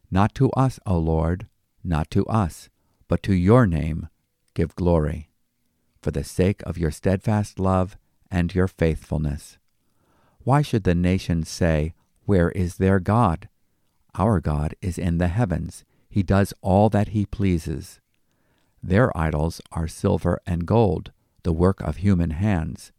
Not 0.10 0.36
to 0.36 0.49
us, 0.52 0.80
O 0.86 0.97
Lord, 0.97 1.47
not 1.84 2.10
to 2.12 2.26
us, 2.28 2.69
but 3.08 3.21
to 3.23 3.34
your 3.34 3.65
name 3.65 4.08
give 4.54 4.76
glory 4.76 5.30
for 6.04 6.12
the 6.12 6.23
sake 6.23 6.62
of 6.63 6.78
your 6.78 6.91
steadfast 6.91 7.58
love 7.58 7.97
and 8.30 8.54
your 8.54 8.67
faithfulness. 8.67 9.58
Why 10.43 10.62
should 10.62 10.84
the 10.84 10.93
nations 10.93 11.49
say, 11.49 11.93
Where 12.26 12.49
is 12.52 12.76
their 12.76 12.99
God? 12.99 13.47
Our 14.15 14.39
God 14.41 14.76
is 14.82 14.97
in 14.97 15.17
the 15.17 15.30
heavens. 15.30 15.86
He 16.10 16.21
does 16.21 16.54
all 16.62 16.89
that 16.89 17.10
he 17.10 17.26
pleases. 17.26 17.99
Their 18.84 19.15
idols 19.17 19.62
are 19.71 19.88
silver 19.88 20.39
and 20.45 20.65
gold, 20.65 21.12
the 21.43 21.54
work 21.54 21.82
of 21.82 21.97
human 21.97 22.32
hands. 22.32 22.91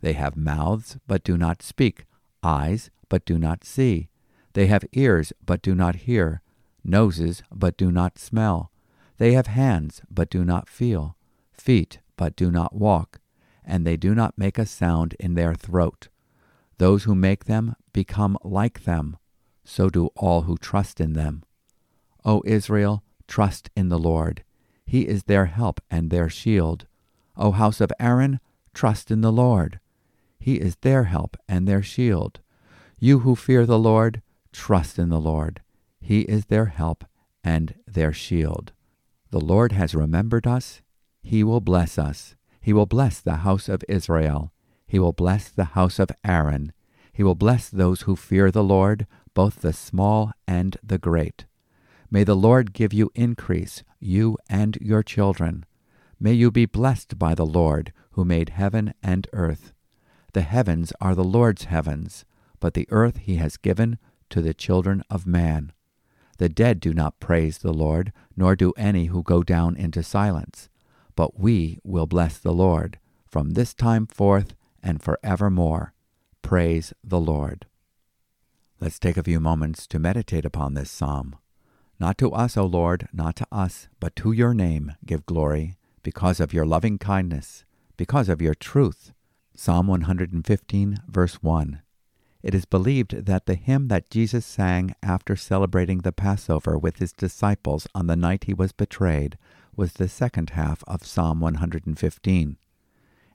They 0.00 0.12
have 0.12 0.36
mouths, 0.36 0.98
but 1.06 1.24
do 1.24 1.36
not 1.36 1.62
speak, 1.62 2.04
eyes, 2.42 2.90
but 3.08 3.24
do 3.24 3.38
not 3.38 3.64
see. 3.64 4.08
They 4.52 4.66
have 4.66 4.84
ears, 4.92 5.32
but 5.44 5.62
do 5.62 5.74
not 5.74 5.96
hear, 5.96 6.42
noses, 6.84 7.42
but 7.52 7.76
do 7.76 7.90
not 7.90 8.18
smell. 8.18 8.70
They 9.18 9.32
have 9.32 9.46
hands, 9.46 10.02
but 10.10 10.30
do 10.30 10.44
not 10.44 10.68
feel, 10.68 11.16
feet, 11.52 11.98
but 12.16 12.36
do 12.36 12.50
not 12.50 12.74
walk, 12.74 13.20
and 13.64 13.86
they 13.86 13.96
do 13.96 14.14
not 14.14 14.38
make 14.38 14.58
a 14.58 14.66
sound 14.66 15.14
in 15.18 15.34
their 15.34 15.54
throat. 15.54 16.08
Those 16.78 17.04
who 17.04 17.14
make 17.14 17.46
them 17.46 17.74
become 17.92 18.36
like 18.42 18.84
them, 18.84 19.16
so 19.64 19.88
do 19.88 20.06
all 20.16 20.42
who 20.42 20.56
trust 20.56 21.00
in 21.00 21.14
them. 21.14 21.42
O 22.24 22.42
Israel, 22.44 23.02
trust 23.26 23.70
in 23.76 23.88
the 23.88 23.98
Lord. 23.98 24.44
He 24.84 25.08
is 25.08 25.24
their 25.24 25.46
help 25.46 25.80
and 25.90 26.10
their 26.10 26.28
shield. 26.28 26.86
O 27.36 27.50
house 27.52 27.80
of 27.80 27.92
Aaron, 27.98 28.40
trust 28.74 29.10
in 29.10 29.20
the 29.20 29.32
Lord. 29.32 29.80
He 30.46 30.60
is 30.60 30.76
their 30.76 31.02
help 31.06 31.36
and 31.48 31.66
their 31.66 31.82
shield. 31.82 32.38
You 33.00 33.18
who 33.18 33.34
fear 33.34 33.66
the 33.66 33.80
Lord, 33.80 34.22
trust 34.52 34.96
in 34.96 35.08
the 35.08 35.18
Lord. 35.18 35.60
He 36.00 36.20
is 36.20 36.44
their 36.44 36.66
help 36.66 37.04
and 37.42 37.74
their 37.84 38.12
shield. 38.12 38.72
The 39.32 39.40
Lord 39.40 39.72
has 39.72 39.92
remembered 39.92 40.46
us. 40.46 40.82
He 41.20 41.42
will 41.42 41.60
bless 41.60 41.98
us. 41.98 42.36
He 42.60 42.72
will 42.72 42.86
bless 42.86 43.20
the 43.20 43.38
house 43.38 43.68
of 43.68 43.82
Israel. 43.88 44.52
He 44.86 45.00
will 45.00 45.12
bless 45.12 45.48
the 45.48 45.74
house 45.74 45.98
of 45.98 46.12
Aaron. 46.24 46.72
He 47.12 47.24
will 47.24 47.34
bless 47.34 47.68
those 47.68 48.02
who 48.02 48.14
fear 48.14 48.52
the 48.52 48.62
Lord, 48.62 49.08
both 49.34 49.62
the 49.62 49.72
small 49.72 50.30
and 50.46 50.76
the 50.80 50.98
great. 50.98 51.46
May 52.08 52.22
the 52.22 52.36
Lord 52.36 52.72
give 52.72 52.92
you 52.92 53.10
increase, 53.16 53.82
you 53.98 54.38
and 54.48 54.78
your 54.80 55.02
children. 55.02 55.66
May 56.20 56.34
you 56.34 56.52
be 56.52 56.66
blessed 56.66 57.18
by 57.18 57.34
the 57.34 57.44
Lord, 57.44 57.92
who 58.12 58.24
made 58.24 58.50
heaven 58.50 58.94
and 59.02 59.26
earth. 59.32 59.72
The 60.36 60.42
heavens 60.42 60.92
are 61.00 61.16
the 61.16 61.24
Lord's 61.24 61.64
heavens, 61.64 62.24
but 62.60 62.74
the 62.74 62.86
earth 62.90 63.16
he 63.16 63.36
has 63.36 63.56
given 63.56 63.98
to 64.28 64.40
the 64.40 64.54
children 64.54 65.02
of 65.08 65.26
man. 65.26 65.72
The 66.38 66.48
dead 66.48 66.78
do 66.78 66.92
not 66.92 67.18
praise 67.18 67.58
the 67.58 67.72
Lord, 67.72 68.12
nor 68.36 68.54
do 68.54 68.72
any 68.76 69.06
who 69.06 69.22
go 69.22 69.42
down 69.42 69.76
into 69.76 70.02
silence 70.02 70.68
but 71.16 71.40
we 71.40 71.80
will 71.82 72.06
bless 72.06 72.38
the 72.38 72.52
Lord 72.52 72.98
from 73.26 73.50
this 73.50 73.74
time 73.74 74.06
forth 74.06 74.54
and 74.82 75.02
forevermore. 75.02 75.94
Praise 76.42 76.92
the 77.02 77.18
Lord. 77.18 77.66
Let's 78.78 78.98
take 78.98 79.16
a 79.16 79.22
few 79.22 79.40
moments 79.40 79.86
to 79.88 79.98
meditate 79.98 80.44
upon 80.44 80.74
this 80.74 80.90
psalm. 80.90 81.36
Not 81.98 82.18
to 82.18 82.30
us, 82.32 82.58
O 82.58 82.66
Lord, 82.66 83.08
not 83.12 83.34
to 83.36 83.46
us, 83.50 83.88
but 83.98 84.14
to 84.16 84.32
your 84.32 84.52
name 84.52 84.92
give 85.06 85.24
glory, 85.24 85.76
because 86.02 86.38
of 86.38 86.52
your 86.52 86.66
loving 86.66 86.98
kindness, 86.98 87.64
because 87.96 88.28
of 88.28 88.42
your 88.42 88.54
truth. 88.54 89.12
Psalm 89.58 89.86
115, 89.86 90.98
verse 91.08 91.36
1. 91.36 91.80
It 92.42 92.54
is 92.54 92.66
believed 92.66 93.24
that 93.24 93.46
the 93.46 93.54
hymn 93.54 93.88
that 93.88 94.10
Jesus 94.10 94.44
sang 94.44 94.94
after 95.02 95.34
celebrating 95.34 96.00
the 96.00 96.12
Passover 96.12 96.78
with 96.78 96.98
his 96.98 97.14
disciples 97.14 97.86
on 97.94 98.06
the 98.06 98.16
night 98.16 98.44
he 98.44 98.52
was 98.52 98.72
betrayed 98.72 99.38
was 99.74 99.94
the 99.94 100.10
second 100.10 100.50
half 100.50 100.84
of 100.86 101.06
Psalm 101.06 101.40
115. 101.40 102.58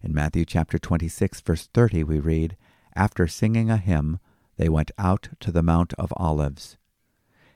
In 0.03 0.13
Matthew 0.13 0.45
chapter 0.45 0.77
26 0.77 1.41
verse 1.41 1.67
30 1.73 2.03
we 2.03 2.19
read, 2.19 2.55
After 2.95 3.25
singing 3.25 3.71
a 3.71 3.77
hymn, 3.77 4.19
they 4.57 4.69
went 4.69 4.91
out 4.99 5.29
to 5.39 5.51
the 5.51 5.63
Mount 5.63 5.95
of 5.95 6.13
Olives. 6.17 6.77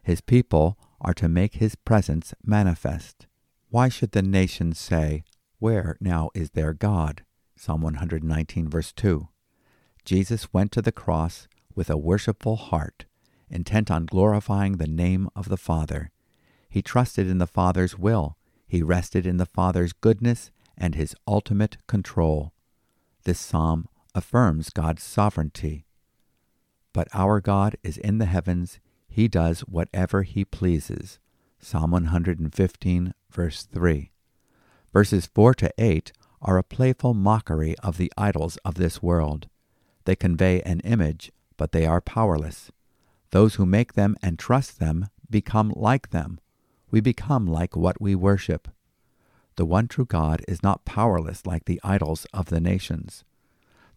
His 0.02 0.22
people 0.22 0.76
are 1.00 1.14
to 1.14 1.30
make 1.30 1.56
his 1.56 1.76
presence 1.76 2.34
manifest. 2.44 3.28
Why 3.70 3.90
should 3.90 4.14
the 4.14 4.24
nations 4.24 4.80
say, 4.80 5.24
Where 5.60 5.98
now 6.02 6.32
is 6.34 6.50
their 6.52 6.74
God? 6.74 7.24
Psalm 7.56 7.82
119 7.82 8.70
verse 8.70 8.92
2. 8.92 9.28
Jesus 10.04 10.54
went 10.54 10.72
to 10.72 10.82
the 10.82 10.92
cross 10.92 11.48
with 11.74 11.90
a 11.90 11.98
worshipful 11.98 12.56
heart, 12.56 13.06
intent 13.50 13.90
on 13.90 14.06
glorifying 14.06 14.78
the 14.78 14.88
name 14.88 15.30
of 15.36 15.50
the 15.50 15.58
Father. 15.58 16.12
He 16.70 16.82
trusted 16.82 17.28
in 17.28 17.38
the 17.38 17.48
Father's 17.48 17.98
will 17.98 18.38
he 18.68 18.82
rested 18.82 19.26
in 19.26 19.38
the 19.38 19.46
Father's 19.46 19.94
goodness 19.94 20.52
and 20.78 20.96
his 20.96 21.16
ultimate 21.28 21.78
control. 21.88 22.54
This 23.24 23.40
psalm 23.40 23.88
affirms 24.14 24.70
God's 24.70 25.04
sovereignty. 25.04 25.86
But 26.94 27.08
our 27.14 27.42
God 27.42 27.78
is 27.84 27.98
in 27.98 28.18
the 28.18 28.26
heavens, 28.26 28.80
he 29.08 29.28
does 29.28 29.62
whatever 29.62 30.24
he 30.24 30.44
pleases. 30.46 31.20
Psalm 31.60 31.92
115, 31.92 33.14
verse 33.30 33.64
3. 33.64 34.12
Verses 34.92 35.30
4 35.34 35.54
to 35.56 35.72
8 35.78 36.12
are 36.46 36.58
a 36.58 36.64
playful 36.64 37.14
mockery 37.14 37.76
of 37.80 37.98
the 37.98 38.12
idols 38.18 38.58
of 38.64 38.76
this 38.76 39.04
world. 39.04 39.50
They 40.06 40.16
convey 40.16 40.62
an 40.62 40.80
image, 40.82 41.34
but 41.58 41.74
they 41.74 41.86
are 41.86 42.00
powerless. 42.00 42.72
Those 43.32 43.56
who 43.56 43.66
make 43.66 43.94
them 43.94 44.16
and 44.24 44.40
trust 44.40 44.80
them 44.80 45.10
become 45.30 45.74
like 45.76 46.12
them 46.12 46.40
we 46.96 47.02
become 47.02 47.46
like 47.46 47.76
what 47.76 48.00
we 48.00 48.16
worship. 48.16 48.70
The 49.58 49.66
one 49.66 49.90
true 49.90 50.06
God 50.06 50.42
is 50.48 50.64
not 50.64 50.86
powerless 50.86 51.46
like 51.46 51.66
the 51.66 51.82
idols 51.84 52.26
of 52.34 52.46
the 52.46 52.62
nations. 52.62 53.26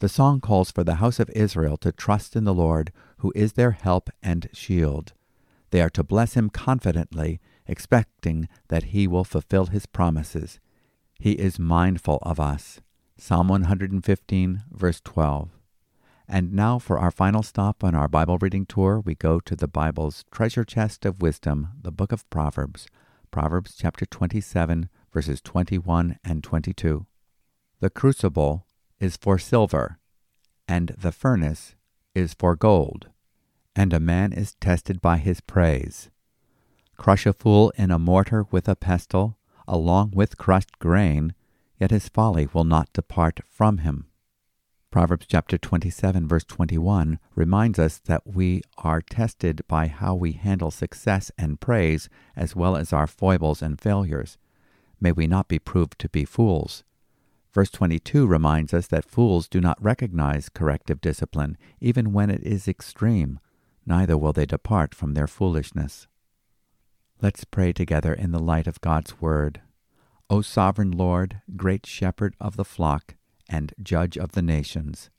The 0.01 0.09
song 0.09 0.41
calls 0.41 0.73
for 0.73 0.83
the 0.83 0.97
house 0.97 1.21
of 1.21 1.31
Israel 1.31 1.77
to 1.77 1.93
trust 1.93 2.35
in 2.35 2.43
the 2.43 2.53
Lord, 2.53 2.93
who 3.19 3.33
is 3.37 3.53
their 3.53 3.71
help 3.71 4.11
and 4.21 4.49
shield. 4.53 5.13
They 5.71 5.81
are 5.81 5.91
to 5.91 6.03
bless 6.03 6.35
him 6.35 6.51
confidently, 6.51 7.41
expecting 7.69 8.49
that 8.67 8.85
he 8.95 9.07
will 9.07 9.23
fulfill 9.23 9.67
his 9.67 9.87
promises. 9.87 10.59
He 11.21 11.33
is 11.33 11.59
mindful 11.59 12.21
of 12.23 12.39
us. 12.39 12.81
Psalm 13.17 13.49
115, 13.49 14.63
verse 14.71 15.01
12. 15.01 15.51
And 16.29 16.53
now, 16.53 16.79
for 16.79 16.99
our 16.99 17.11
final 17.11 17.43
stop 17.43 17.83
on 17.83 17.97
our 17.97 18.07
Bible 18.07 18.39
reading 18.39 18.67
tour, 18.67 19.01
we 19.05 19.17
go 19.17 19.41
to 19.41 19.57
the 19.57 19.67
Bible's 19.67 20.25
treasure 20.31 20.65
chest 20.65 21.05
of 21.05 21.21
wisdom, 21.21 21.71
the 21.81 21.91
book 21.91 22.13
of 22.13 22.29
Proverbs, 22.31 22.87
Proverbs 23.33 23.75
chapter 23.77 24.07
27, 24.07 24.89
verses 25.13 25.41
21 25.41 26.19
and 26.23 26.45
22. 26.45 27.07
The 27.81 27.91
crucible 27.91 28.67
is 29.01 29.17
for 29.17 29.39
silver, 29.39 29.99
and 30.69 30.95
the 30.99 31.13
furnace 31.13 31.75
is 32.15 32.35
for 32.35 32.55
gold, 32.55 33.09
and 33.75 33.93
a 33.93 33.99
man 33.99 34.33
is 34.33 34.55
tested 34.61 35.01
by 35.01 35.17
his 35.17 35.41
praise. 35.41 36.11
Crush 36.97 37.27
a 37.27 37.33
fool 37.33 37.73
in 37.77 37.91
a 37.91 37.99
mortar 37.99 38.47
with 38.51 38.69
a 38.69 38.77
pestle, 38.77 39.38
along 39.69 40.13
with 40.15 40.39
crushed 40.39 40.79
grain, 40.79 41.35
yet 41.79 41.93
his 41.93 42.09
folly 42.09 42.49
will 42.53 42.65
not 42.65 42.93
depart 42.93 43.41
from 43.49 43.79
him. 43.79 44.07
Proverbs 44.91 45.27
chapter 45.29 45.59
27 45.59 46.27
verse 46.27 46.45
21 46.45 47.19
reminds 47.35 47.79
us 47.79 47.99
that 48.07 48.27
we 48.27 48.63
are 48.79 49.03
tested 49.03 49.61
by 49.69 49.87
how 49.87 50.15
we 50.15 50.33
handle 50.33 50.71
success 50.71 51.31
and 51.37 51.61
praise 51.61 52.09
as 52.35 52.57
well 52.57 52.75
as 52.75 52.93
our 52.93 53.07
foibles 53.07 53.61
and 53.61 53.79
failures. 53.81 54.39
May 54.99 55.13
we 55.13 55.27
not 55.27 55.47
be 55.47 55.59
proved 55.59 55.99
to 56.01 56.09
be 56.09 56.25
fools. 56.25 56.85
Verse 57.53 57.71
22 57.71 58.27
reminds 58.27 58.73
us 58.73 58.87
that 58.87 59.05
fools 59.05 59.47
do 59.47 59.61
not 59.61 59.83
recognize 59.83 60.49
corrective 60.49 61.03
discipline 61.03 61.59
even 61.81 62.13
when 62.15 62.31
it 62.31 62.43
is 62.43 62.67
extreme, 62.67 63.41
neither 63.85 64.17
will 64.17 64.33
they 64.33 64.47
depart 64.47 64.95
from 64.95 65.15
their 65.15 65.27
foolishness. 65.27 66.08
Let's 67.21 67.43
pray 67.43 67.73
together 67.73 68.15
in 68.15 68.31
the 68.31 68.39
light 68.39 68.69
of 68.69 68.81
God's 68.81 69.21
word. 69.21 69.61
O 70.31 70.41
sovereign 70.41 70.93
Lord, 70.93 71.43
great 71.57 71.85
shepherd 71.85 72.37
of 72.41 72.55
the 72.55 72.65
flock, 72.65 73.17
and 73.49 73.75
Judge 73.83 74.17
of 74.17 74.33
the 74.33 74.43
nations. 74.43 75.11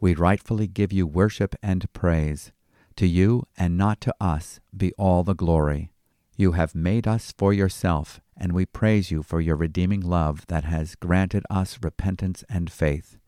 We 0.00 0.14
rightfully 0.14 0.66
give 0.66 0.94
you 0.94 1.06
worship 1.06 1.54
and 1.62 1.92
praise. 1.92 2.52
To 2.96 3.06
you 3.06 3.42
and 3.58 3.76
not 3.76 4.00
to 4.00 4.14
us 4.18 4.60
be 4.74 4.94
all 4.94 5.24
the 5.24 5.34
glory. 5.34 5.92
You 6.38 6.52
have 6.52 6.74
made 6.74 7.06
us 7.06 7.34
for 7.36 7.52
yourself, 7.52 8.22
and 8.34 8.52
we 8.52 8.64
praise 8.64 9.10
you 9.10 9.22
for 9.22 9.42
your 9.42 9.56
redeeming 9.56 10.00
love 10.00 10.46
that 10.46 10.64
has 10.64 10.94
granted 10.94 11.44
us 11.50 11.78
repentance 11.82 12.44
and 12.48 12.72
faith. 12.72 13.18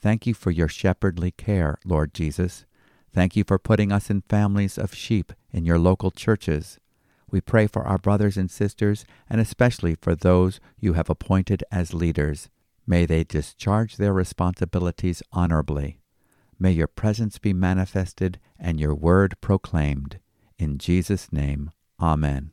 Thank 0.00 0.26
you 0.26 0.32
for 0.32 0.50
your 0.50 0.68
shepherdly 0.68 1.32
care, 1.32 1.76
Lord 1.84 2.14
Jesus. 2.14 2.64
Thank 3.12 3.36
you 3.36 3.44
for 3.44 3.58
putting 3.58 3.92
us 3.92 4.08
in 4.08 4.22
families 4.22 4.78
of 4.78 4.94
sheep 4.94 5.34
in 5.50 5.66
your 5.66 5.78
local 5.78 6.10
churches. 6.10 6.78
We 7.30 7.40
pray 7.40 7.66
for 7.66 7.86
our 7.86 7.98
brothers 7.98 8.36
and 8.36 8.50
sisters, 8.50 9.04
and 9.28 9.40
especially 9.40 9.94
for 9.94 10.14
those 10.14 10.60
you 10.78 10.94
have 10.94 11.10
appointed 11.10 11.62
as 11.70 11.92
leaders. 11.94 12.48
May 12.86 13.04
they 13.04 13.24
discharge 13.24 13.96
their 13.96 14.12
responsibilities 14.12 15.22
honorably. 15.32 16.00
May 16.58 16.72
your 16.72 16.88
presence 16.88 17.38
be 17.38 17.52
manifested 17.52 18.40
and 18.58 18.80
your 18.80 18.94
word 18.94 19.36
proclaimed. 19.40 20.18
In 20.58 20.78
Jesus' 20.78 21.32
name, 21.32 21.70
Amen. 22.00 22.50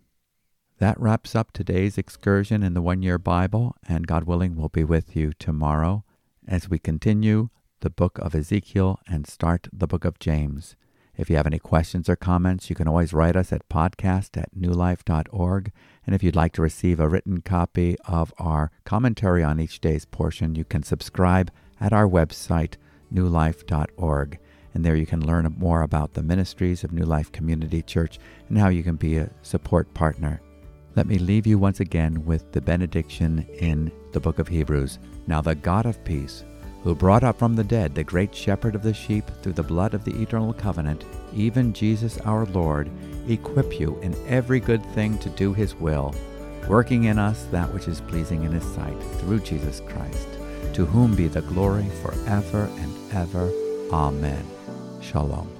That 0.79 0.99
wraps 0.99 1.35
up 1.35 1.51
today's 1.51 1.97
excursion 1.97 2.61
in 2.61 2.73
the 2.73 2.81
One 2.81 3.01
Year 3.01 3.17
Bible, 3.17 3.75
and 3.87 4.07
God 4.07 4.25
willing, 4.25 4.55
we'll 4.55 4.69
be 4.69 4.83
with 4.83 5.15
you 5.15 5.31
tomorrow 5.39 6.03
as 6.47 6.69
we 6.69 6.79
continue 6.79 7.49
the 7.79 7.89
book 7.89 8.19
of 8.19 8.35
Ezekiel 8.35 8.99
and 9.07 9.25
start 9.25 9.69
the 9.71 9.87
book 9.87 10.03
of 10.03 10.19
James. 10.19 10.75
If 11.17 11.29
you 11.29 11.37
have 11.37 11.47
any 11.47 11.59
questions 11.59 12.09
or 12.09 12.15
comments, 12.15 12.69
you 12.69 12.75
can 12.75 12.87
always 12.87 13.13
write 13.13 13.35
us 13.35 13.53
at 13.53 13.69
podcast 13.69 14.37
at 14.37 14.53
newlife.org. 14.53 15.71
And 16.05 16.13
if 16.13 16.21
you'd 16.21 16.35
like 16.35 16.53
to 16.53 16.61
receive 16.61 16.99
a 16.99 17.07
written 17.07 17.41
copy 17.41 17.95
of 18.05 18.33
our 18.37 18.71
commentary 18.83 19.43
on 19.43 19.59
each 19.59 19.79
day's 19.79 20.05
portion, 20.05 20.55
you 20.55 20.65
can 20.65 20.83
subscribe 20.83 21.51
at 21.79 21.93
our 21.93 22.07
website, 22.07 22.75
newlife.org. 23.13 24.39
And 24.73 24.83
there 24.83 24.95
you 24.95 25.05
can 25.05 25.25
learn 25.25 25.55
more 25.57 25.83
about 25.83 26.13
the 26.13 26.23
ministries 26.23 26.83
of 26.83 26.91
New 26.91 27.05
Life 27.05 27.31
Community 27.31 27.81
Church 27.81 28.19
and 28.49 28.57
how 28.57 28.67
you 28.67 28.83
can 28.83 28.97
be 28.97 29.17
a 29.17 29.29
support 29.41 29.93
partner. 29.93 30.41
Let 30.95 31.07
me 31.07 31.17
leave 31.17 31.47
you 31.47 31.57
once 31.57 31.79
again 31.79 32.25
with 32.25 32.51
the 32.51 32.61
benediction 32.61 33.47
in 33.59 33.91
the 34.11 34.19
book 34.19 34.37
of 34.37 34.49
Hebrews. 34.49 34.99
Now, 35.27 35.41
the 35.41 35.55
God 35.55 35.85
of 35.85 36.03
peace, 36.03 36.43
who 36.85 36.93
brought 36.93 37.23
up 37.23 37.39
from 37.39 37.55
the 37.55 37.63
dead 37.63 37.95
the 37.95 38.03
great 38.03 38.33
shepherd 38.33 38.75
of 38.75 38.83
the 38.83 38.93
sheep 38.93 39.25
through 39.41 39.51
the 39.51 39.63
blood 39.63 39.95
of 39.95 40.05
the 40.05 40.21
eternal 40.21 40.53
covenant, 40.53 41.03
even 41.33 41.73
Jesus 41.73 42.19
our 42.19 42.45
Lord, 42.45 42.91
equip 43.27 43.79
you 43.79 43.99
in 44.03 44.15
every 44.27 44.59
good 44.59 44.85
thing 44.93 45.17
to 45.17 45.29
do 45.29 45.51
his 45.51 45.73
will, 45.73 46.13
working 46.69 47.05
in 47.05 47.17
us 47.17 47.45
that 47.45 47.73
which 47.73 47.87
is 47.87 48.01
pleasing 48.01 48.43
in 48.43 48.51
his 48.51 48.75
sight, 48.75 49.01
through 49.19 49.39
Jesus 49.39 49.81
Christ, 49.87 50.27
to 50.75 50.85
whom 50.85 51.15
be 51.15 51.27
the 51.27 51.41
glory 51.41 51.89
forever 52.03 52.69
and 52.77 53.13
ever. 53.13 53.51
Amen. 53.91 54.45
Shalom. 55.01 55.54